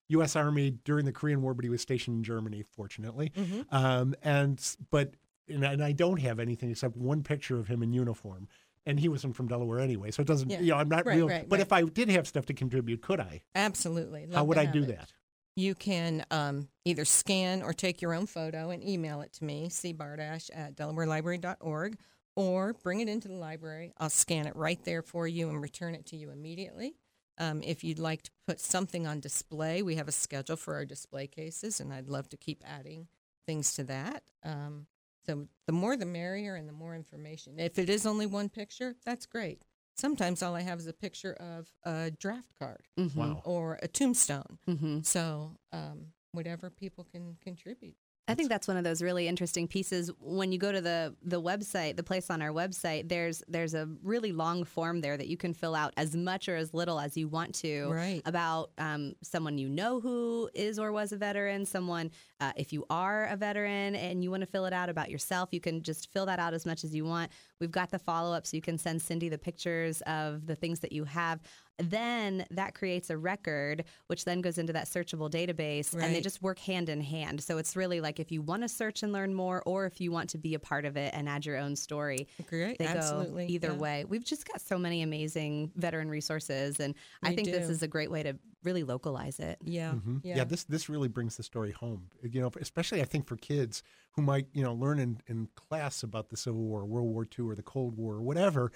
U.S. 0.10 0.36
Army 0.36 0.72
during 0.84 1.06
the 1.06 1.14
Korean 1.14 1.42
War, 1.42 1.54
but 1.54 1.64
he 1.64 1.70
was 1.70 1.82
stationed 1.82 2.18
in 2.18 2.24
Germany, 2.24 2.64
fortunately. 2.76 3.32
Um, 3.72 4.14
and 4.22 4.62
but 4.92 5.16
and, 5.48 5.64
and 5.64 5.84
I 5.84 5.92
don't 5.92 6.20
have 6.22 6.40
anything 6.40 6.72
except 6.72 6.96
one 6.98 7.24
picture 7.24 7.58
of 7.58 7.68
him 7.68 7.84
in 7.84 7.94
uniform. 7.94 8.48
And 8.86 9.00
he 9.00 9.10
wasn't 9.10 9.36
from 9.36 9.48
Delaware 9.48 9.80
anyway, 9.80 10.12
so 10.12 10.22
it 10.22 10.28
doesn't. 10.28 10.50
Yeah. 10.50 10.60
You 10.60 10.72
know, 10.72 10.78
I'm 10.78 10.90
not 10.90 11.06
Right, 11.06 11.16
real. 11.18 11.28
right, 11.28 11.48
but 11.50 11.58
right. 11.58 11.66
if 11.66 11.74
I 11.74 11.82
did 11.84 12.10
have 12.10 12.28
stuff 12.28 12.46
to 12.48 12.54
contribute, 12.54 13.02
could 13.02 13.20
I? 13.20 13.42
Absolutely. 13.56 14.28
How 14.32 14.44
would 14.44 14.58
I 14.60 14.66
do 14.66 14.84
it. 14.84 14.88
that? 14.90 15.12
You 15.56 15.74
can 15.74 16.26
um, 16.32 16.68
either 16.84 17.06
scan 17.06 17.64
or 17.64 17.74
take 17.74 18.02
your 18.02 18.14
own 18.14 18.26
photo 18.28 18.70
and 18.72 18.84
email 18.84 19.22
it 19.22 19.32
to 19.34 19.44
me, 19.46 19.70
cbardash 19.70 20.50
at 20.54 20.76
delawarelibrary.org, 20.76 21.98
or 22.36 22.74
bring 22.84 23.00
it 23.00 23.08
into 23.08 23.28
the 23.30 23.36
library. 23.36 23.94
I'll 23.98 24.10
scan 24.10 24.46
it 24.48 24.56
right 24.56 24.84
there 24.84 25.02
for 25.02 25.28
you 25.28 25.50
and 25.50 25.62
return 25.62 25.96
it 25.96 26.06
to 26.08 26.18
you 26.18 26.30
immediately. 26.30 26.96
Um, 27.38 27.62
if 27.64 27.84
you'd 27.84 28.00
like 28.00 28.24
to 28.24 28.32
put 28.48 28.60
something 28.60 29.08
on 29.08 29.20
display, 29.20 29.82
we 29.82 29.96
have 29.96 30.08
a 30.08 30.12
schedule 30.14 30.56
for 30.58 30.76
our 30.76 30.86
display 30.86 31.28
cases, 31.28 31.80
and 31.80 31.92
I'd 31.94 32.08
love 32.10 32.30
to 32.30 32.38
keep 32.38 32.62
adding 32.66 33.08
things 33.46 33.74
to 33.76 33.84
that. 33.86 34.24
Um, 34.44 34.88
so 35.26 35.48
the 35.66 35.74
more 35.74 35.96
the 35.98 36.06
merrier 36.06 36.56
and 36.56 36.68
the 36.68 36.74
more 36.74 36.96
information. 36.96 37.60
If 37.60 37.78
it 37.80 37.90
is 37.90 38.06
only 38.06 38.26
one 38.26 38.50
picture, 38.50 38.96
that's 39.06 39.26
great. 39.26 39.64
Sometimes 39.98 40.44
all 40.44 40.56
I 40.56 40.62
have 40.62 40.80
is 40.80 40.88
a 40.88 40.94
picture 40.94 41.34
of 41.34 41.68
a 41.84 42.12
draft 42.12 42.52
card 42.60 42.82
Mm-hmm. 43.00 43.18
Wow. 43.20 43.42
or 43.46 43.80
a 43.82 43.88
tombstone. 43.88 44.60
Mm-hmm. 44.68 45.02
So 45.04 45.58
um, 45.72 46.08
whatever 46.34 46.70
people 46.70 47.06
can 47.06 47.38
contribute. 47.42 47.96
I 48.28 48.34
think 48.34 48.50
that's 48.50 48.68
one 48.68 48.76
of 48.76 48.84
those 48.84 49.04
really 49.04 49.28
interesting 49.28 49.68
pieces. 49.68 50.10
When 50.20 50.52
you 50.52 50.58
go 50.58 50.72
to 50.72 50.82
the 50.82 51.16
the 51.22 51.40
website, 51.40 51.96
the 51.96 52.04
place 52.04 52.32
on 52.32 52.42
our 52.42 52.50
website, 52.50 53.08
there's 53.08 53.44
there's 53.48 53.76
a 53.76 53.88
really 54.02 54.32
long 54.32 54.64
form 54.64 55.02
there 55.02 55.16
that 55.16 55.28
you 55.28 55.38
can 55.38 55.54
fill 55.54 55.76
out 55.76 55.94
as 55.96 56.16
much 56.16 56.50
or 56.50 56.56
as 56.56 56.74
little 56.74 57.00
as 57.00 57.16
you 57.16 57.28
want 57.28 57.54
to 57.56 57.88
Right. 57.92 58.22
about 58.26 58.72
um, 58.80 59.14
someone 59.22 59.60
you 59.60 59.70
know 59.70 60.00
who 60.00 60.50
is 60.56 60.80
or 60.80 60.92
was 60.92 61.12
a 61.12 61.18
veteran. 61.18 61.66
Someone, 61.66 62.10
uh, 62.40 62.52
if 62.58 62.74
you 62.74 62.84
are 62.90 63.26
a 63.26 63.36
veteran 63.38 63.96
and 63.96 64.24
you 64.24 64.32
want 64.32 64.42
to 64.42 64.48
fill 64.48 64.66
it 64.66 64.74
out 64.74 64.90
about 64.90 65.12
yourself, 65.12 65.50
you 65.52 65.60
can 65.62 65.84
just 65.84 66.12
fill 66.12 66.26
that 66.26 66.40
out 66.40 66.54
as 66.56 66.66
much 66.66 66.84
as 66.84 66.96
you 66.96 67.06
want. 67.06 67.32
We've 67.60 67.72
got 67.72 67.92
the 67.92 68.00
follow 68.00 68.34
up, 68.36 68.48
so 68.48 68.58
you 68.58 68.62
can 68.62 68.78
send 68.80 69.02
Cindy 69.04 69.30
the 69.30 69.38
pictures 69.38 70.02
of 70.08 70.48
the 70.48 70.56
things 70.56 70.80
that 70.80 70.92
you 70.92 71.04
have. 71.04 71.42
Then 71.78 72.46
that 72.52 72.74
creates 72.74 73.10
a 73.10 73.18
record, 73.18 73.84
which 74.08 74.26
then 74.26 74.42
goes 74.42 74.58
into 74.58 74.74
that 74.74 74.88
searchable 74.88 75.30
database, 75.30 75.94
and 75.94 76.16
they 76.16 76.22
just 76.22 76.42
work 76.42 76.60
hand 76.60 76.90
in 76.90 77.02
hand. 77.02 77.42
So 77.44 77.58
it's 77.58 77.76
really 77.76 78.00
like 78.02 78.20
if 78.20 78.32
you 78.32 78.42
want 78.42 78.62
to 78.62 78.70
search 78.70 79.04
and 79.04 79.12
learn 79.12 79.34
more, 79.34 79.62
or 79.66 79.86
if 79.86 80.00
you 80.00 80.12
want 80.12 80.30
to 80.32 80.38
be 80.38 80.54
a 80.54 80.60
part 80.60 80.86
of 80.86 80.96
it 80.96 81.14
and 81.14 81.28
add 81.28 81.46
your 81.46 81.58
own 81.58 81.76
story, 81.76 82.28
Great. 82.48 82.78
they 82.78 82.86
Absolutely. 82.86 83.48
go 83.48 83.54
either 83.54 83.68
yeah. 83.72 83.78
way. 83.78 84.06
We've 84.06 84.24
just 84.24 84.48
got 84.48 84.62
so 84.62 84.78
many 84.78 85.02
amazing 85.02 85.72
veteran 85.76 86.10
resources, 86.10 86.80
and 86.80 86.96
I 87.24 87.30
We 87.32 87.36
think 87.36 87.48
this 87.50 87.70
is 87.70 87.84
a 87.84 87.88
great 87.88 88.10
way 88.12 88.24
to 88.24 88.38
really 88.64 88.84
localize 88.84 89.40
it. 89.40 89.60
Yeah. 89.64 89.94
Mhm. 89.94 90.22
Yeah. 90.24 90.44
this 90.44 90.64
this 90.64 90.90
really 90.90 91.08
brings 91.08 91.38
the 91.38 91.44
story 91.44 91.72
home. 91.72 92.10
You 92.24 92.42
know, 92.42 92.52
especially 92.60 93.02
I 93.02 93.06
think 93.06 93.28
for 93.28 93.36
kids 93.38 93.84
who 94.12 94.22
might 94.22 94.48
you 94.54 94.64
know 94.64 94.74
learn 94.74 95.00
in, 95.00 95.22
in 95.28 95.50
class 95.56 96.04
about 96.04 96.30
the 96.30 96.38
Civil 96.38 96.62
War, 96.62 96.86
World 96.86 97.08
War 97.08 97.28
II, 97.38 97.46
or 97.46 97.56
the 97.56 97.64
Cold 97.64 97.98
War, 97.98 98.16
or 98.16 98.22
whatever. 98.22 98.72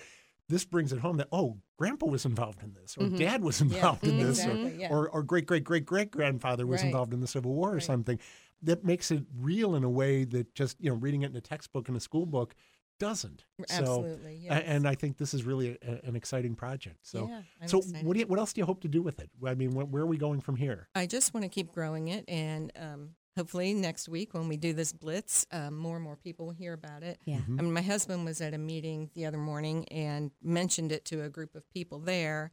This 0.48 0.66
brings 0.66 0.92
it 0.92 1.00
home 1.00 1.18
that 1.18 1.28
oh, 1.32 1.58
Grandpa 1.80 2.08
was 2.08 2.26
involved 2.26 2.62
in 2.62 2.74
this, 2.74 2.98
or 2.98 3.04
Mhm. 3.06 3.18
Dad 3.18 3.42
was 3.42 3.62
Yeah, 3.62 3.68
involved 3.68 4.04
in 4.06 4.18
this, 4.18 4.46
or, 4.46 4.54
yeah. 4.70 4.89
or 4.92 5.10
or 5.10 5.24
great 5.24 5.46
great 5.48 5.63
great 5.63 5.86
great 5.86 6.12
grandfather 6.12 6.68
was 6.68 6.82
Right. 6.82 6.88
involved 6.88 7.13
in 7.13 7.22
the 7.22 7.28
Civil 7.28 7.54
War 7.54 7.70
or 7.70 7.74
Right. 7.76 7.84
something. 7.84 8.20
That 8.62 8.84
makes 8.84 9.10
it 9.12 9.24
real 9.34 9.74
in 9.76 9.86
a 9.86 9.89
way 9.89 10.26
that 10.26 10.54
just 10.54 10.76
you 10.82 10.89
know 10.89 10.98
reading 10.98 11.22
it 11.22 11.32
in 11.32 11.38
a 11.38 11.42
textbook 11.42 11.88
in 11.88 11.96
a 11.96 12.00
school 12.02 12.26
book 12.26 12.54
doesn't. 13.00 13.46
Absolutely. 13.70 14.34
a- 14.36 14.39
Yes. 14.39 14.63
and 14.65 14.86
I 14.86 14.94
think 14.94 15.15
this 15.15 15.34
is 15.34 15.46
really 15.46 15.78
a, 15.82 16.02
an 16.06 16.18
exciting 16.18 16.54
project. 16.56 17.08
So. 17.08 17.28
yeah, 17.30 17.44
So 17.65 17.78
excited. 17.78 18.06
what 18.06 18.13
do 18.15 18.20
you, 18.20 18.28
what 18.28 18.39
else 18.39 18.52
do 18.52 18.60
you 18.60 18.65
hope 18.65 18.82
to 18.82 18.89
do 18.89 19.02
with 19.02 19.22
it? 19.22 19.30
I 19.46 19.56
mean, 19.56 19.72
wh- 19.72 19.89
where 19.89 20.04
are 20.04 20.06
we 20.06 20.18
going 20.18 20.42
from 20.42 20.58
here? 20.58 20.89
I 20.96 21.06
just 21.06 21.34
want 21.34 21.46
to 21.46 21.50
keep 21.50 21.72
growing 21.72 22.10
it, 22.10 22.26
and 22.28 22.74
um, 22.76 23.15
hopefully 23.39 23.73
next 23.73 24.10
week 24.10 24.34
when 24.34 24.49
we 24.49 24.58
do 24.58 24.73
this 24.73 24.91
blitz, 24.91 25.45
um, 25.54 25.78
more 25.78 25.95
and 25.95 26.04
more 26.04 26.17
people 26.17 26.45
will 26.47 26.54
hear 26.54 26.73
about 26.73 27.04
it. 27.04 27.17
Yeah. 27.23 27.38
Mm-hmm. 27.38 27.60
I 27.60 27.62
mean, 27.63 27.73
my 27.73 27.82
husband 27.82 28.25
was 28.25 28.41
at 28.41 28.54
a 28.54 28.58
meeting 28.58 29.10
the 29.15 29.25
other 29.25 29.38
morning 29.38 29.88
and 29.89 30.32
mentioned 30.43 30.91
it 30.91 31.06
to 31.06 31.23
a 31.23 31.30
group 31.30 31.56
of 31.56 31.67
people 31.69 31.99
there. 31.99 32.52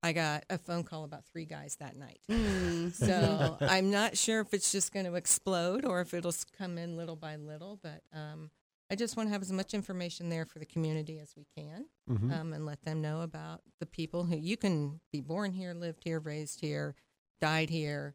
I 0.00 0.12
got 0.12 0.44
a 0.48 0.58
phone 0.58 0.84
call 0.84 1.02
about 1.02 1.24
three 1.26 1.44
guys 1.44 1.76
that 1.80 1.96
night. 1.96 2.20
Mm. 2.30 2.94
So 2.94 3.56
I'm 3.60 3.90
not 3.90 4.16
sure 4.16 4.40
if 4.40 4.54
it's 4.54 4.70
just 4.70 4.92
going 4.92 5.06
to 5.06 5.14
explode 5.16 5.84
or 5.84 6.00
if 6.00 6.14
it'll 6.14 6.32
come 6.56 6.78
in 6.78 6.96
little 6.96 7.16
by 7.16 7.34
little, 7.34 7.80
but 7.82 8.02
um, 8.12 8.50
I 8.90 8.94
just 8.94 9.16
want 9.16 9.28
to 9.28 9.32
have 9.32 9.42
as 9.42 9.50
much 9.52 9.74
information 9.74 10.28
there 10.30 10.46
for 10.46 10.60
the 10.60 10.66
community 10.66 11.18
as 11.18 11.34
we 11.36 11.46
can 11.56 11.86
Mhm. 12.08 12.32
um, 12.32 12.52
and 12.52 12.64
let 12.64 12.82
them 12.82 13.02
know 13.02 13.22
about 13.22 13.62
the 13.80 13.86
people 13.86 14.24
who 14.24 14.36
you 14.36 14.56
can 14.56 15.00
be 15.12 15.20
born 15.20 15.52
here, 15.52 15.74
lived 15.74 16.04
here, 16.04 16.20
raised 16.20 16.60
here, 16.60 16.94
died 17.40 17.68
here, 17.68 18.14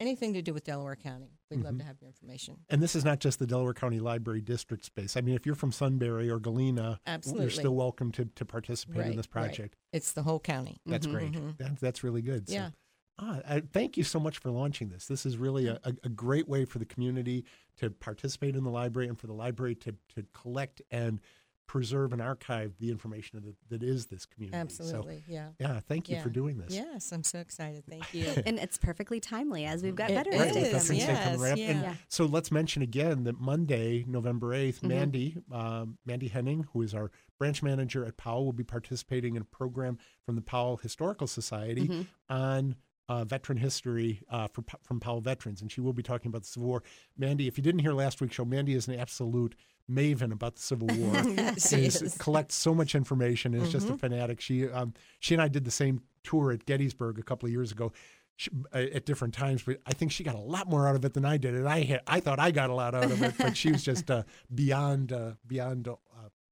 anything 0.00 0.32
to 0.34 0.42
do 0.42 0.54
with 0.54 0.64
Delaware 0.64 0.96
County. 0.96 1.38
We'd 1.50 1.60
love 1.62 1.74
Mhm. 1.74 1.78
to 1.78 1.84
have 1.84 1.96
your 2.00 2.08
information. 2.08 2.58
And 2.68 2.82
this 2.82 2.94
is 2.96 3.04
not 3.04 3.20
just 3.20 3.38
the 3.38 3.46
Delaware 3.46 3.74
County 3.74 4.00
Library 4.00 4.40
District 4.40 4.84
space. 4.84 5.16
I 5.16 5.20
mean, 5.20 5.34
if 5.34 5.44
you're 5.46 5.54
from 5.54 5.72
Sunbury 5.72 6.30
or 6.30 6.38
Galena, 6.40 7.00
Absolutely. 7.06 7.44
you're 7.44 7.50
still 7.50 7.74
welcome 7.74 8.10
to, 8.12 8.24
to 8.24 8.44
participate 8.44 8.96
in 8.96 9.02
Right, 9.02 9.16
this 9.16 9.26
right. 9.26 9.30
project. 9.46 9.76
It's 9.92 10.12
the 10.12 10.22
whole 10.22 10.40
county. 10.40 10.80
That's 10.86 11.06
Mhm. 11.06 11.10
great. 11.12 11.32
Mhm. 11.32 11.56
That, 11.58 11.78
that's 11.80 12.02
really 12.02 12.22
good. 12.22 12.48
So, 12.48 12.54
Yeah. 12.54 12.70
ah, 13.18 13.40
I, 13.46 13.60
thank 13.60 13.96
you 13.96 14.04
so 14.04 14.18
much 14.18 14.38
for 14.38 14.50
launching 14.50 14.88
this. 14.88 15.06
This 15.06 15.26
is 15.26 15.36
really 15.36 15.66
a, 15.66 15.78
a, 15.84 15.94
a 16.04 16.08
great 16.08 16.48
way 16.48 16.64
for 16.64 16.78
the 16.78 16.86
community 16.86 17.44
to 17.76 17.90
participate 17.90 18.56
in 18.56 18.64
the 18.64 18.70
library 18.70 19.08
and 19.08 19.18
for 19.18 19.26
the 19.26 19.34
library 19.34 19.74
to, 19.76 19.94
to 20.14 20.22
collect 20.32 20.80
and 20.90 21.20
preserve 21.66 22.12
and 22.12 22.22
archive 22.22 22.72
the 22.78 22.90
information 22.90 23.40
that, 23.44 23.54
that 23.80 23.82
is 23.86 24.06
this 24.06 24.24
community. 24.24 24.56
Absolutely. 24.56 25.24
yeah. 25.26 25.48
So, 25.48 25.54
yeah, 25.60 25.80
thank 25.88 26.08
you 26.08 26.16
Yeah. 26.16 26.22
for 26.22 26.30
doing 26.30 26.58
this. 26.58 26.72
Yes, 26.74 27.10
I'm 27.12 27.24
so 27.24 27.38
excited. 27.40 27.84
Thank 27.88 28.12
you. 28.14 28.26
and 28.46 28.58
it's 28.58 28.78
perfectly 28.78 29.18
timely 29.20 29.64
as 29.64 29.82
we've 29.82 29.96
got 29.96 30.10
It 30.10 30.14
Veterans 30.14 30.52
Day 30.54 30.62
with 30.62 30.74
is, 30.74 30.86
coming 30.86 31.00
Veterans 31.00 31.18
up. 31.18 31.24
Day 31.24 31.24
coming 31.24 31.40
right 31.40 31.52
up. 31.52 31.58
yes, 31.58 31.70
And 31.70 31.82
yeah. 31.82 31.94
so 32.08 32.24
let's 32.26 32.52
mention 32.52 32.82
again 32.82 33.24
that 33.24 33.40
Monday, 33.40 34.04
November 34.06 34.54
8th, 34.54 34.80
Mhm. 34.80 34.88
Mandy, 34.88 35.36
um, 35.50 35.98
Mandy 36.06 36.28
Henning, 36.28 36.66
who 36.72 36.82
is 36.82 36.94
our 36.94 37.10
branch 37.38 37.62
manager 37.62 38.04
at 38.04 38.16
Powell, 38.16 38.44
will 38.44 38.52
be 38.52 38.64
participating 38.64 39.36
in 39.36 39.42
a 39.42 39.46
program 39.46 39.98
from 40.24 40.36
the 40.36 40.42
Powell 40.42 40.76
Historical 40.78 41.26
Society 41.26 41.88
Mhm. 41.88 42.06
on 42.30 42.76
uh, 43.08 43.24
veteran 43.24 43.58
history 43.58 44.22
uh, 44.30 44.48
for, 44.48 44.64
from 44.82 45.00
Powell 45.00 45.20
veterans. 45.20 45.62
And 45.62 45.70
she 45.70 45.80
will 45.80 45.92
be 45.92 46.02
talking 46.02 46.28
about 46.28 46.42
the 46.42 46.48
Civil 46.48 46.68
War. 46.68 46.82
Mandy, 47.16 47.46
if 47.46 47.56
you 47.56 47.62
didn't 47.62 47.80
hear 47.80 47.92
last 47.92 48.20
week's 48.20 48.34
show, 48.34 48.44
Mandy 48.44 48.74
is 48.74 48.88
an 48.88 48.98
absolute 48.98 49.54
maven 49.90 50.32
about 50.32 50.56
the 50.56 50.62
Civil 50.62 50.88
War. 50.88 51.14
She 51.58 51.84
is- 51.86 52.02
is. 52.02 52.16
collects 52.18 52.54
so 52.56 52.74
much 52.74 52.94
information 52.94 53.54
and 53.54 53.62
is 53.62 53.70
just 53.72 53.88
a 53.88 53.96
fanatic. 53.96 54.40
She 54.40 54.68
um, 54.68 54.92
she 55.20 55.34
and 55.34 55.42
I 55.42 55.48
did 55.48 55.64
the 55.64 55.70
same 55.70 56.00
tour 56.24 56.50
at 56.52 56.66
Gettysburg 56.66 57.18
a 57.18 57.22
couple 57.22 57.46
of 57.46 57.52
years 57.52 57.70
ago. 57.72 57.92
she, 58.34 58.50
uh, 58.74 58.78
at 58.92 59.06
different 59.06 59.32
times, 59.32 59.62
but 59.62 59.78
I 59.86 59.92
think 59.94 60.10
she 60.12 60.22
got 60.24 60.34
a 60.34 60.38
lot 60.40 60.68
more 60.68 60.86
out 60.88 60.96
of 60.96 61.04
it 61.04 61.14
than 61.14 61.24
I 61.24 61.36
did, 61.38 61.54
and 61.54 61.66
I 61.68 61.82
had, 61.84 62.00
I 62.06 62.20
thought 62.20 62.38
I 62.40 62.50
got 62.50 62.68
a 62.68 62.74
lot 62.74 62.94
out 62.94 63.04
of 63.10 63.22
it, 63.22 63.34
but 63.38 63.56
she 63.56 63.70
was 63.72 63.82
just 63.82 64.10
uh, 64.10 64.24
beyond 64.54 65.12
uh, 65.12 65.32
beyond 65.46 65.86
uh, 65.88 65.94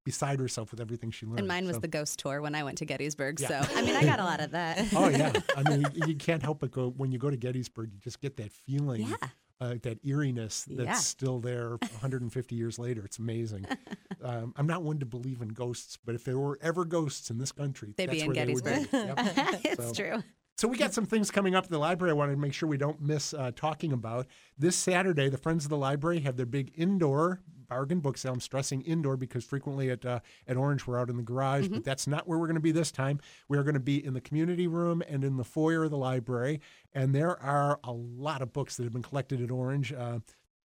beside 0.04 0.38
herself 0.38 0.70
with 0.70 0.80
everything 0.80 1.10
she 1.10 1.26
learned. 1.26 1.40
And 1.40 1.48
mine 1.48 1.66
was 1.66 1.76
So- 1.76 1.80
the 1.80 1.88
ghost 1.88 2.18
tour 2.18 2.40
when 2.42 2.54
I 2.54 2.62
went 2.62 2.78
to 2.78 2.84
Gettysburg. 2.84 3.40
Yeah. 3.40 3.62
So 3.62 3.74
I 3.74 3.82
mean, 3.82 3.96
I 3.96 4.04
got 4.04 4.20
a 4.20 4.24
lot 4.24 4.40
of 4.40 4.50
that. 4.52 4.86
Oh 4.94 5.08
yeah, 5.08 5.32
I 5.56 5.68
mean 5.68 5.80
you, 5.94 6.06
you 6.08 6.14
can't 6.16 6.42
help 6.42 6.60
but 6.60 6.70
go 6.70 6.90
when 6.90 7.10
you 7.10 7.18
go 7.18 7.30
to 7.30 7.36
Gettysburg. 7.36 7.90
You 7.92 7.98
just 8.00 8.20
get 8.20 8.36
that 8.36 8.52
feeling, 8.52 9.02
Yeah. 9.08 9.16
uh, 9.60 9.74
that 9.82 9.98
eeriness 10.04 10.64
that's 10.68 10.84
Yeah. 10.86 10.94
still 10.94 11.40
there 11.40 11.70
150 11.80 12.54
years 12.54 12.78
later. 12.78 13.02
It's 13.04 13.18
amazing. 13.18 13.66
um, 14.22 14.52
I'm 14.56 14.66
not 14.66 14.82
one 14.82 14.98
to 15.00 15.06
believe 15.06 15.40
in 15.40 15.48
ghosts, 15.48 15.98
but 16.04 16.14
if 16.14 16.24
there 16.24 16.38
were 16.38 16.58
ever 16.62 16.84
ghosts 16.84 17.30
in 17.30 17.38
this 17.38 17.52
country, 17.52 17.94
They'd 17.96 18.10
be 18.10 18.18
that's 18.20 18.22
in 18.22 18.34
where 18.34 18.46
they 18.46 18.52
would 18.54 18.64
Gettysburg. 18.64 18.90
be. 18.90 19.22
Yep. 19.22 19.60
it's 19.64 19.84
So- 19.88 19.92
true. 19.94 20.22
So 20.56 20.68
we 20.68 20.76
got 20.76 20.94
some 20.94 21.04
things 21.04 21.32
coming 21.32 21.56
up 21.56 21.64
at 21.64 21.70
the 21.70 21.78
library. 21.80 22.12
I 22.12 22.14
wanted 22.14 22.34
to 22.34 22.38
make 22.38 22.54
sure 22.54 22.68
we 22.68 22.76
don't 22.76 23.00
miss 23.00 23.34
uh, 23.34 23.50
talking 23.56 23.92
about 23.92 24.28
this 24.56 24.76
Saturday. 24.76 25.28
The 25.28 25.36
Friends 25.36 25.64
of 25.64 25.68
the 25.70 25.76
Library 25.76 26.20
have 26.20 26.36
their 26.36 26.46
big 26.46 26.70
indoor 26.76 27.40
bargain 27.68 28.00
book 28.00 28.16
sale. 28.18 28.33
I'm 28.33 28.40
stressing 28.40 28.83
indoor 28.83 29.16
because 29.16 29.44
frequently 29.44 29.90
at 29.90 30.05
uh, 30.05 30.20
at 30.46 30.57
Orange 30.57 30.87
we're 30.87 30.98
out 30.98 31.11
in 31.11 31.16
the 31.16 31.22
garage, 31.22 31.68
but 31.68 31.85
that's 31.85 32.07
not 32.07 32.27
where 32.29 32.38
we're 32.38 32.46
going 32.46 32.55
to 32.57 32.61
be 32.61 32.72
this 32.72 32.92
time. 32.92 33.20
We 33.48 33.59
are 33.59 33.62
going 33.62 33.74
to 33.74 33.81
be 33.81 34.05
in 34.05 34.14
the 34.14 34.20
community 34.20 34.66
room 34.66 35.03
and 35.09 35.24
in 35.24 35.37
the 35.37 35.44
foyer 35.44 35.85
of 35.85 35.90
the 35.90 35.96
library, 35.98 36.61
and 36.92 37.14
there 37.14 37.40
are 37.40 37.81
a 37.85 37.92
lot 37.92 38.42
of 38.42 38.53
books 38.53 38.77
that 38.77 38.85
have 38.85 38.92
been 38.92 39.03
collected 39.03 39.40
at 39.42 39.50
Orange. 39.50 39.92
Uh, 39.92 40.20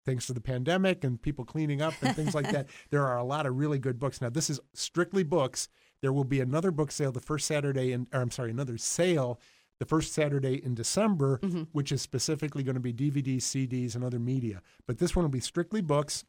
Thanks 0.06 0.26
to 0.28 0.34
the 0.34 0.42
pandemic 0.42 1.04
and 1.04 1.22
people 1.22 1.46
cleaning 1.46 1.82
up 1.82 1.94
and 2.02 2.16
things 2.16 2.34
like 2.34 2.50
that, 2.52 2.68
there 2.90 3.06
are 3.06 3.18
a 3.18 3.24
lot 3.24 3.46
of 3.46 3.58
really 3.58 3.78
good 3.78 4.00
books. 4.00 4.22
Now, 4.22 4.30
this 4.30 4.50
is 4.50 4.60
strictly 4.74 5.24
books. 5.24 5.68
There 6.02 6.14
will 6.14 6.24
be 6.24 6.40
another 6.40 6.72
book 6.72 6.92
sale 6.92 7.12
the 7.12 7.20
first 7.20 7.46
Saturday, 7.46 7.92
in, 7.92 8.08
or 8.14 8.22
I'm 8.22 8.32
sorry, 8.32 8.50
another 8.50 8.78
sale 8.78 9.40
the 9.80 9.86
first 9.86 10.14
Saturday 10.14 10.64
in 10.64 10.74
December, 10.76 11.40
which 11.72 11.92
is 11.92 12.02
specifically 12.02 12.64
going 12.64 12.76
to 12.76 12.82
be 12.82 12.94
DVDs, 12.94 13.44
CDs, 13.44 13.96
and 13.96 14.04
other 14.04 14.20
media. 14.20 14.62
But 14.88 14.98
this 14.98 15.16
one 15.16 15.24
will 15.24 15.30
be 15.30 15.40
strictly 15.40 15.82
books. 15.82 16.24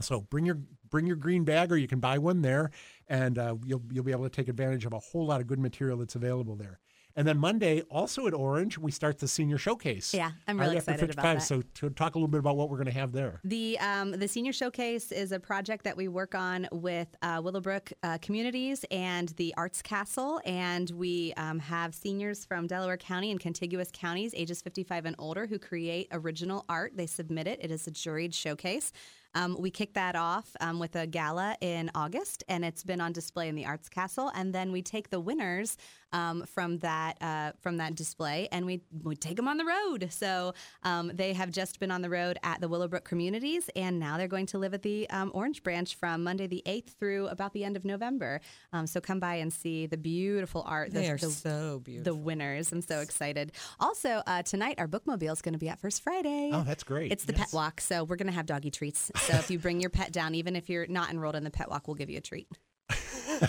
So 0.00 0.22
bring 0.22 0.46
your 0.46 0.58
bring 0.90 1.06
your 1.06 1.16
green 1.16 1.44
bag, 1.44 1.72
or 1.72 1.76
you 1.76 1.88
can 1.88 2.00
buy 2.00 2.18
one 2.18 2.42
there, 2.42 2.70
and 3.08 3.38
uh, 3.38 3.56
you'll 3.64 3.82
you'll 3.90 4.04
be 4.04 4.12
able 4.12 4.24
to 4.24 4.30
take 4.30 4.48
advantage 4.48 4.84
of 4.84 4.92
a 4.92 4.98
whole 4.98 5.26
lot 5.26 5.40
of 5.40 5.46
good 5.46 5.58
material 5.58 5.98
that's 5.98 6.14
available 6.14 6.56
there. 6.56 6.80
And 7.16 7.28
then 7.28 7.38
Monday, 7.38 7.82
also 7.82 8.26
at 8.26 8.34
Orange, 8.34 8.76
we 8.76 8.90
start 8.90 9.20
the 9.20 9.28
senior 9.28 9.56
showcase. 9.56 10.12
Yeah, 10.12 10.32
I'm 10.48 10.58
Right 10.58 10.64
really 10.66 10.78
after 10.78 10.90
excited 10.90 11.10
about 11.16 11.36
55. 11.36 11.38
that. 11.38 11.42
So 11.44 11.88
to 11.88 11.94
talk 11.94 12.16
a 12.16 12.18
little 12.18 12.26
bit 12.26 12.40
about 12.40 12.56
what 12.56 12.70
we're 12.70 12.76
going 12.76 12.86
to 12.86 12.92
have 12.92 13.12
there. 13.12 13.40
The 13.44 13.78
um, 13.78 14.10
the 14.10 14.26
senior 14.26 14.52
showcase 14.52 15.12
is 15.12 15.30
a 15.30 15.38
project 15.38 15.84
that 15.84 15.96
we 15.96 16.08
work 16.08 16.34
on 16.34 16.66
with 16.72 17.08
uh, 17.22 17.40
Willowbrook 17.42 17.92
uh, 18.02 18.18
Communities 18.20 18.84
and 18.90 19.28
the 19.36 19.54
Arts 19.56 19.80
Castle, 19.80 20.40
and 20.44 20.90
we 20.90 21.32
um, 21.36 21.60
have 21.60 21.94
seniors 21.94 22.44
from 22.44 22.66
Delaware 22.66 22.96
County 22.96 23.30
and 23.30 23.38
contiguous 23.38 23.90
counties, 23.92 24.34
ages 24.34 24.60
55 24.60 25.06
and 25.06 25.14
older, 25.20 25.46
who 25.46 25.58
create 25.60 26.08
original 26.10 26.64
art. 26.68 26.96
They 26.96 27.06
submit 27.06 27.46
it. 27.46 27.60
It 27.62 27.70
is 27.70 27.86
a 27.86 27.92
juried 27.92 28.34
showcase. 28.34 28.90
Um, 29.34 29.56
we 29.58 29.70
kick 29.70 29.94
that 29.94 30.16
off 30.16 30.54
um, 30.60 30.78
with 30.78 30.94
a 30.96 31.06
gala 31.06 31.56
in 31.60 31.90
August, 31.94 32.44
and 32.48 32.64
it's 32.64 32.84
been 32.84 33.00
on 33.00 33.12
display 33.12 33.48
in 33.48 33.54
the 33.54 33.66
Arts 33.66 33.88
Castle. 33.88 34.30
And 34.34 34.54
then 34.54 34.72
we 34.72 34.82
take 34.82 35.10
the 35.10 35.20
winners 35.20 35.76
um, 36.12 36.44
from 36.46 36.78
that 36.78 37.20
uh, 37.20 37.52
from 37.60 37.78
that 37.78 37.96
display, 37.96 38.48
and 38.52 38.64
we 38.66 38.82
we 39.02 39.16
take 39.16 39.34
them 39.36 39.48
on 39.48 39.56
the 39.56 39.64
road. 39.64 40.08
So 40.12 40.54
um, 40.84 41.10
they 41.12 41.32
have 41.32 41.50
just 41.50 41.80
been 41.80 41.90
on 41.90 42.02
the 42.02 42.10
road 42.10 42.38
at 42.44 42.60
the 42.60 42.68
Willowbrook 42.68 43.04
communities, 43.04 43.68
and 43.74 43.98
now 43.98 44.16
they're 44.16 44.28
going 44.28 44.46
to 44.46 44.58
live 44.58 44.74
at 44.74 44.82
the 44.82 45.10
um, 45.10 45.32
Orange 45.34 45.64
Branch 45.64 45.92
from 45.96 46.22
Monday 46.22 46.46
the 46.46 46.62
eighth 46.66 46.94
through 47.00 47.26
about 47.28 47.52
the 47.52 47.64
end 47.64 47.76
of 47.76 47.84
November. 47.84 48.40
Um, 48.72 48.86
so 48.86 49.00
come 49.00 49.18
by 49.18 49.36
and 49.36 49.52
see 49.52 49.86
the 49.86 49.96
beautiful 49.96 50.62
art. 50.66 50.92
the- 50.92 51.00
They 51.00 51.10
are 51.10 51.16
the, 51.18 51.30
so 51.30 51.80
beautiful. 51.82 52.12
the 52.14 52.18
winners. 52.20 52.70
I'm 52.70 52.80
so 52.80 53.00
excited. 53.00 53.50
Also, 53.80 54.22
uh, 54.26 54.42
tonight 54.44 54.76
our 54.78 54.86
bookmobile 54.86 55.32
is 55.32 55.42
going 55.42 55.54
to 55.54 55.58
be 55.58 55.68
at 55.68 55.80
First 55.80 56.02
Friday. 56.02 56.50
Oh, 56.52 56.62
that's 56.62 56.84
great. 56.84 57.10
It's 57.10 57.24
the 57.24 57.32
Yes. 57.32 57.46
pet 57.50 57.52
walk, 57.52 57.80
so 57.80 58.04
we're 58.04 58.14
going 58.16 58.28
to 58.28 58.32
have 58.32 58.46
doggy 58.46 58.70
treats. 58.70 59.10
So 59.26 59.34
if 59.36 59.50
you 59.50 59.58
bring 59.58 59.80
your 59.80 59.90
pet 59.90 60.12
down, 60.12 60.34
even 60.34 60.54
if 60.54 60.68
you're 60.68 60.86
not 60.86 61.10
enrolled 61.10 61.34
in 61.34 61.44
the 61.44 61.50
pet 61.50 61.70
walk, 61.70 61.88
we'll 61.88 61.94
give 61.94 62.10
you 62.10 62.18
a 62.18 62.20
treat. 62.20 62.46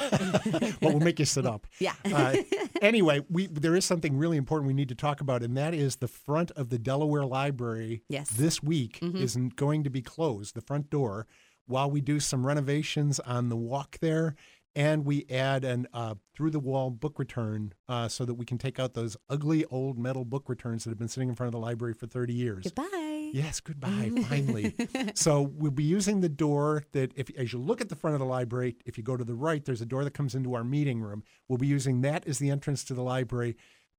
well, 0.81 0.91
we'll 0.93 0.99
make 0.99 1.19
you 1.19 1.25
sit 1.25 1.45
up. 1.45 1.67
Yeah. 1.79 1.93
Uh, 2.05 2.37
anyway, 2.81 3.21
we 3.29 3.47
there 3.47 3.75
is 3.75 3.83
something 3.83 4.17
really 4.17 4.37
important 4.37 4.67
we 4.67 4.73
need 4.73 4.89
to 4.89 4.95
talk 4.95 5.19
about, 5.19 5.43
and 5.43 5.57
that 5.57 5.73
is 5.73 5.97
the 5.97 6.07
front 6.07 6.51
of 6.51 6.69
the 6.69 6.79
Delaware 6.79 7.25
Library. 7.25 8.03
Yes. 8.07 8.29
This 8.29 8.63
week 8.63 8.99
is 9.01 9.35
n- 9.35 9.51
going 9.55 9.83
to 9.83 9.89
be 9.89 10.01
closed, 10.01 10.55
the 10.55 10.61
front 10.61 10.89
door, 10.89 11.27
while 11.67 11.91
we 11.91 11.99
do 11.99 12.19
some 12.19 12.45
renovations 12.45 13.19
on 13.19 13.49
the 13.49 13.57
walk 13.57 13.97
there, 13.99 14.35
and 14.75 15.05
we 15.05 15.25
add 15.29 15.65
an 15.65 15.87
uh, 15.93 16.15
through 16.33 16.51
the 16.51 16.59
wall 16.59 16.89
book 16.89 17.19
return 17.19 17.73
uh, 17.89 18.07
so 18.07 18.23
that 18.23 18.35
we 18.35 18.45
can 18.45 18.57
take 18.57 18.79
out 18.79 18.93
those 18.93 19.17
ugly 19.29 19.65
old 19.65 19.99
metal 19.99 20.23
book 20.23 20.47
returns 20.47 20.85
that 20.85 20.91
have 20.91 20.99
been 20.99 21.09
sitting 21.09 21.27
in 21.29 21.35
front 21.35 21.47
of 21.47 21.51
the 21.53 21.65
library 21.65 21.93
for 21.93 22.07
30 22.07 22.33
years. 22.33 22.63
Goodbye. 22.63 23.04
Yes, 23.35 23.59
goodbye, 23.59 24.11
finally. 24.29 24.73
so 25.13 25.41
we'll 25.41 25.71
be 25.71 25.83
using 25.83 26.21
the 26.21 26.29
door 26.29 26.85
that, 26.93 27.11
if 27.17 27.29
as 27.37 27.51
you 27.51 27.59
look 27.59 27.81
at 27.81 27.89
the 27.89 27.95
front 27.95 28.13
of 28.13 28.19
the 28.19 28.25
library, 28.25 28.77
if 28.85 28.97
you 28.97 29.03
go 29.03 29.17
to 29.17 29.25
the 29.25 29.33
right, 29.35 29.63
there's 29.65 29.81
a 29.81 29.85
door 29.85 30.05
that 30.05 30.13
comes 30.13 30.35
into 30.35 30.53
our 30.53 30.63
meeting 30.63 31.01
room. 31.01 31.21
We'll 31.49 31.57
be 31.57 31.67
using 31.67 31.99
that 32.01 32.25
as 32.27 32.39
the 32.39 32.49
entrance 32.49 32.83
to 32.85 32.93
the 32.93 33.03
library 33.03 33.57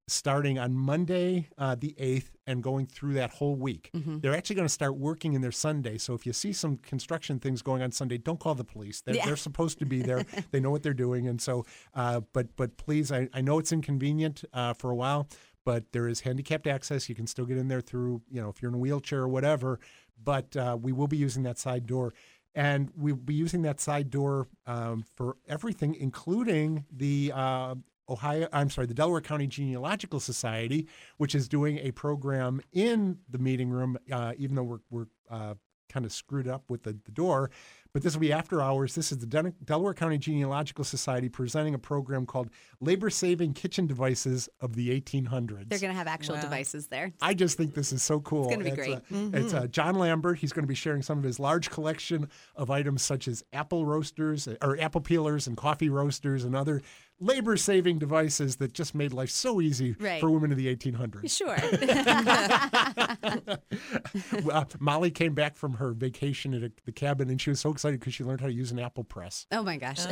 starting 0.09 0.57
on 0.57 0.73
Monday, 0.73 1.49
uh, 1.59 1.75
the 1.75 1.93
8th, 2.01 2.29
and 2.47 2.63
going 2.63 2.87
through 2.87 3.15
that 3.15 3.29
whole 3.31 3.57
week. 3.57 3.91
They're 3.93 4.37
actually 4.37 4.55
going 4.55 4.69
to 4.69 4.73
start 4.73 4.97
working 4.97 5.33
in 5.33 5.41
their 5.41 5.51
Sunday. 5.51 5.99
So 5.99 6.15
if 6.15 6.25
you 6.25 6.33
see 6.33 6.53
some 6.53 6.77
construction 6.77 7.41
things 7.41 7.61
going 7.61 7.83
on 7.83 7.91
Sunday, 7.91 8.17
don't 8.17 8.39
call 8.39 8.55
the 8.55 8.63
police. 8.65 9.01
They're, 9.01 9.17
Yeah. 9.17 9.27
they're 9.27 9.37
supposed 9.37 9.81
to 9.81 9.85
be 9.85 10.03
there. 10.03 10.25
they 10.53 10.61
know 10.61 10.71
what 10.71 10.85
they're 10.85 10.95
doing. 10.95 11.27
And 11.27 11.43
so, 11.43 11.67
uh, 11.93 12.21
but 12.33 12.55
but 12.57 12.77
please, 12.77 13.11
I, 13.11 13.29
I 13.35 13.41
know 13.41 13.59
it's 13.59 13.73
inconvenient 13.73 14.45
uh, 14.55 14.75
for 14.75 14.93
a 14.93 14.95
while, 14.95 15.29
but 15.67 15.85
there 15.91 16.07
is 16.07 16.21
handicapped 16.21 16.69
access. 16.69 17.09
You 17.09 17.17
can 17.17 17.27
still 17.27 17.45
get 17.45 17.59
in 17.59 17.67
there 17.67 17.81
through, 17.81 18.23
you 18.31 18.41
know, 18.41 18.49
if 18.49 18.63
you're 18.63 18.71
in 18.71 18.77
a 18.77 18.79
wheelchair 18.79 19.23
or 19.23 19.29
whatever. 19.29 19.81
But 20.23 20.57
uh, 20.57 20.79
we 20.81 20.93
will 20.93 21.09
be 21.09 21.17
using 21.17 21.43
that 21.43 21.59
side 21.59 21.87
door. 21.87 22.15
And 22.55 22.91
we'll 22.97 23.17
be 23.17 23.35
using 23.35 23.63
that 23.63 23.81
side 23.81 24.09
door 24.09 24.47
um, 24.67 25.05
for 25.17 25.37
everything, 25.49 25.97
including 25.97 26.87
the 26.91 27.33
uh, 27.35 27.75
Ohio, 28.09 28.49
I'm 28.53 28.71
sorry, 28.71 28.87
the 28.87 28.95
Delaware 28.95 29.21
County 29.21 29.49
Genealogical 29.49 30.21
Society, 30.21 30.87
which 31.17 31.35
is 31.35 31.49
doing 31.49 31.79
a 31.79 31.91
program 31.91 32.61
in 32.73 33.19
the 33.29 33.39
meeting 33.39 33.69
room, 33.69 33.99
uh, 34.11 34.35
even 34.39 34.55
though 34.55 34.63
we're, 34.63 34.79
we're 34.89 35.07
uh, 35.29 35.55
kind 35.89 36.05
of 36.07 36.13
screwed 36.13 36.49
up 36.49 36.65
with 36.69 36.83
the, 36.83 36.97
the 37.05 37.13
door. 37.13 37.51
But 37.93 38.03
this 38.03 38.13
will 38.13 38.21
be 38.21 38.33
after 38.33 38.61
hours. 38.61 38.95
This 38.95 39.11
is 39.11 39.19
the 39.19 39.27
Den- 39.27 39.55
Delaware 39.65 39.95
County 39.95 40.19
Genealogical 40.19 40.85
Society 40.85 41.31
presenting 41.31 41.73
a 41.73 41.79
program 41.79 42.27
called 42.27 42.51
Labor 42.79 43.09
Saving 43.09 43.55
Kitchen 43.55 43.87
Devices 43.87 44.51
of 44.61 44.75
the 44.75 44.91
1800s. 45.01 45.71
They're 45.71 45.79
going 45.79 45.93
to 45.93 45.97
have 45.97 46.07
actual 46.07 46.35
Wow. 46.35 46.43
devices 46.43 46.89
there. 46.89 47.13
I 47.23 47.33
just 47.33 47.57
think 47.57 47.73
this 47.73 47.93
is 47.95 48.03
so 48.03 48.21
cool. 48.21 48.49
It's 48.49 48.57
gonna 48.57 48.65
be 48.69 48.77
great. 48.77 48.97
uh, 48.97 49.01
It's 49.39 49.55
uh, 49.55 49.67
John 49.69 49.95
Lambert. 49.95 50.39
He's 50.39 50.53
going 50.53 50.65
to 50.65 50.69
be 50.69 50.75
sharing 50.75 51.01
some 51.01 51.17
of 51.17 51.25
his 51.25 51.41
large 51.41 51.71
collection 51.71 52.29
of 52.55 52.71
items 52.71 53.01
such 53.01 53.29
as 53.29 53.43
apple 53.55 53.87
roasters 53.87 54.47
or 54.61 54.79
apple 54.79 55.01
peelers 55.01 55.47
and 55.47 55.57
coffee 55.57 55.89
roasters 55.89 56.45
and 56.45 56.55
other 56.55 56.83
labor-saving 57.21 57.99
devices 57.99 58.57
that 58.57 58.73
just 58.73 58.95
made 58.95 59.13
life 59.13 59.31
so 59.31 59.61
easy 59.61 59.97
Right. 59.99 60.21
for 60.21 60.31
women 60.31 60.53
in 60.53 60.59
the 60.59 60.75
1800s. 60.75 61.37
Sure. 61.37 61.57
uh, 64.53 64.65
Molly 64.79 65.11
came 65.11 65.35
back 65.35 65.57
from 65.57 65.75
her 65.75 65.93
vacation 65.93 66.55
at 66.55 66.63
a, 66.63 66.73
the 66.85 66.93
cabin 66.93 67.31
and 67.31 67.41
she 67.41 67.51
was 67.51 67.61
so 67.61 67.71
excited 67.71 68.01
because 68.01 68.15
she 68.15 68.25
learned 68.25 68.41
how 68.41 68.47
to 68.47 68.53
use 68.53 68.71
an 68.73 68.79
apple 68.79 69.05
press, 69.05 69.47
oh 69.53 69.63
my 69.63 69.77
gosh. 69.77 70.05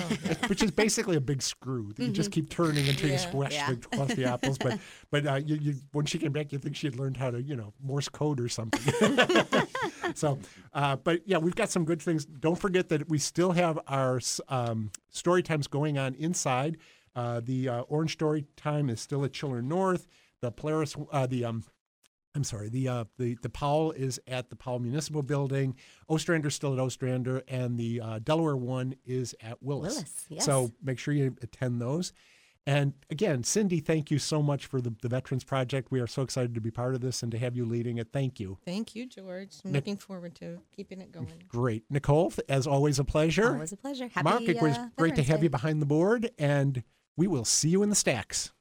which 0.48 0.62
is 0.62 0.70
basically 0.70 1.16
a 1.16 1.20
big 1.20 1.42
screw 1.42 1.92
that 1.96 2.04
you 2.04 2.12
just 2.12 2.30
keep 2.30 2.48
turning 2.50 2.88
until 2.88 3.06
you 3.08 3.14
Yeah. 3.14 3.18
squash 3.18 3.52
Yeah. 3.52 3.70
the, 3.70 3.74
across 3.74 4.14
the 4.14 4.24
apples. 4.24 4.58
But 4.58 4.78
but 5.14 5.26
uh, 5.28 5.34
you, 5.36 5.54
you, 5.54 5.74
when 5.92 6.06
she 6.06 6.18
came 6.18 6.32
back, 6.32 6.50
you 6.50 6.58
think 6.58 6.74
she 6.74 6.88
had 6.88 6.96
learned 6.96 7.16
how 7.16 7.30
to 7.30 7.40
you 7.40 7.54
know 7.54 7.72
Morse 7.80 8.08
code 8.08 8.40
or 8.40 8.48
something. 8.48 8.92
so, 10.16 10.40
uh, 10.72 10.96
but 10.96 11.20
yeah, 11.24 11.38
we've 11.38 11.54
got 11.54 11.70
some 11.70 11.84
good 11.84 12.02
things. 12.02 12.24
Don't 12.24 12.58
forget 12.58 12.88
that 12.88 13.08
we 13.08 13.18
still 13.18 13.52
have 13.52 13.78
our 13.86 14.20
um, 14.48 14.90
story 15.10 15.44
times 15.44 15.68
going 15.68 15.98
on 15.98 16.16
inside. 16.16 16.78
Uh, 17.14 17.40
the 17.44 17.68
uh, 17.68 17.80
Orange 17.82 18.14
Story 18.14 18.44
Time 18.56 18.90
is 18.90 19.00
still 19.00 19.24
at 19.24 19.32
Chiller 19.32 19.62
North. 19.62 20.08
The 20.40 20.50
Polaris, 20.50 20.96
uh, 21.12 21.28
the 21.28 21.44
um, 21.44 21.62
I'm 22.34 22.42
sorry, 22.42 22.68
the 22.68 22.88
uh, 22.88 23.04
the 23.16 23.36
the 23.40 23.50
Powell 23.50 23.92
is 23.92 24.18
at 24.26 24.50
the 24.50 24.56
Powell 24.56 24.80
Municipal 24.80 25.22
Building. 25.22 25.76
Ostrander's 26.10 26.56
still 26.56 26.72
at 26.72 26.80
Ostrander, 26.80 27.44
and 27.46 27.78
the 27.78 28.00
uh, 28.00 28.18
Delaware 28.18 28.56
one 28.56 28.96
is 29.06 29.32
at 29.40 29.62
Willis. 29.62 29.94
Willis, 29.94 30.26
yes. 30.28 30.44
So 30.44 30.72
make 30.82 30.98
sure 30.98 31.14
you 31.14 31.36
attend 31.40 31.80
those. 31.80 32.12
And 32.66 32.94
again, 33.10 33.44
Cindy, 33.44 33.80
thank 33.80 34.10
you 34.10 34.18
so 34.18 34.42
much 34.42 34.66
for 34.66 34.80
the, 34.80 34.94
the 35.02 35.08
Veterans 35.08 35.44
Project. 35.44 35.90
We 35.90 36.00
are 36.00 36.06
so 36.06 36.22
excited 36.22 36.54
to 36.54 36.60
be 36.62 36.70
part 36.70 36.94
of 36.94 37.02
this 37.02 37.22
and 37.22 37.30
to 37.32 37.38
have 37.38 37.54
you 37.54 37.66
leading 37.66 37.98
it. 37.98 38.08
Thank 38.10 38.40
you. 38.40 38.58
Thank 38.64 38.94
you, 38.94 39.06
George. 39.06 39.56
I'm 39.64 39.72
Nick- 39.72 39.82
looking 39.82 39.96
forward 39.98 40.34
to 40.36 40.60
keeping 40.74 41.00
it 41.00 41.12
going. 41.12 41.28
Great. 41.48 41.84
Nicole, 41.90 42.32
as 42.48 42.66
always, 42.66 42.98
a 42.98 43.04
pleasure. 43.04 43.52
Always 43.52 43.72
a 43.72 43.76
pleasure. 43.76 44.08
Happy, 44.08 44.24
Mark, 44.24 44.42
it 44.42 44.62
was 44.62 44.78
uh, 44.78 44.88
great 44.96 45.14
to 45.16 45.22
have 45.22 45.40
Day. 45.40 45.44
you 45.44 45.50
behind 45.50 45.82
the 45.82 45.86
board, 45.86 46.30
and 46.38 46.82
we 47.16 47.26
will 47.26 47.44
see 47.44 47.68
you 47.68 47.82
in 47.82 47.90
the 47.90 47.94
stacks. 47.94 48.52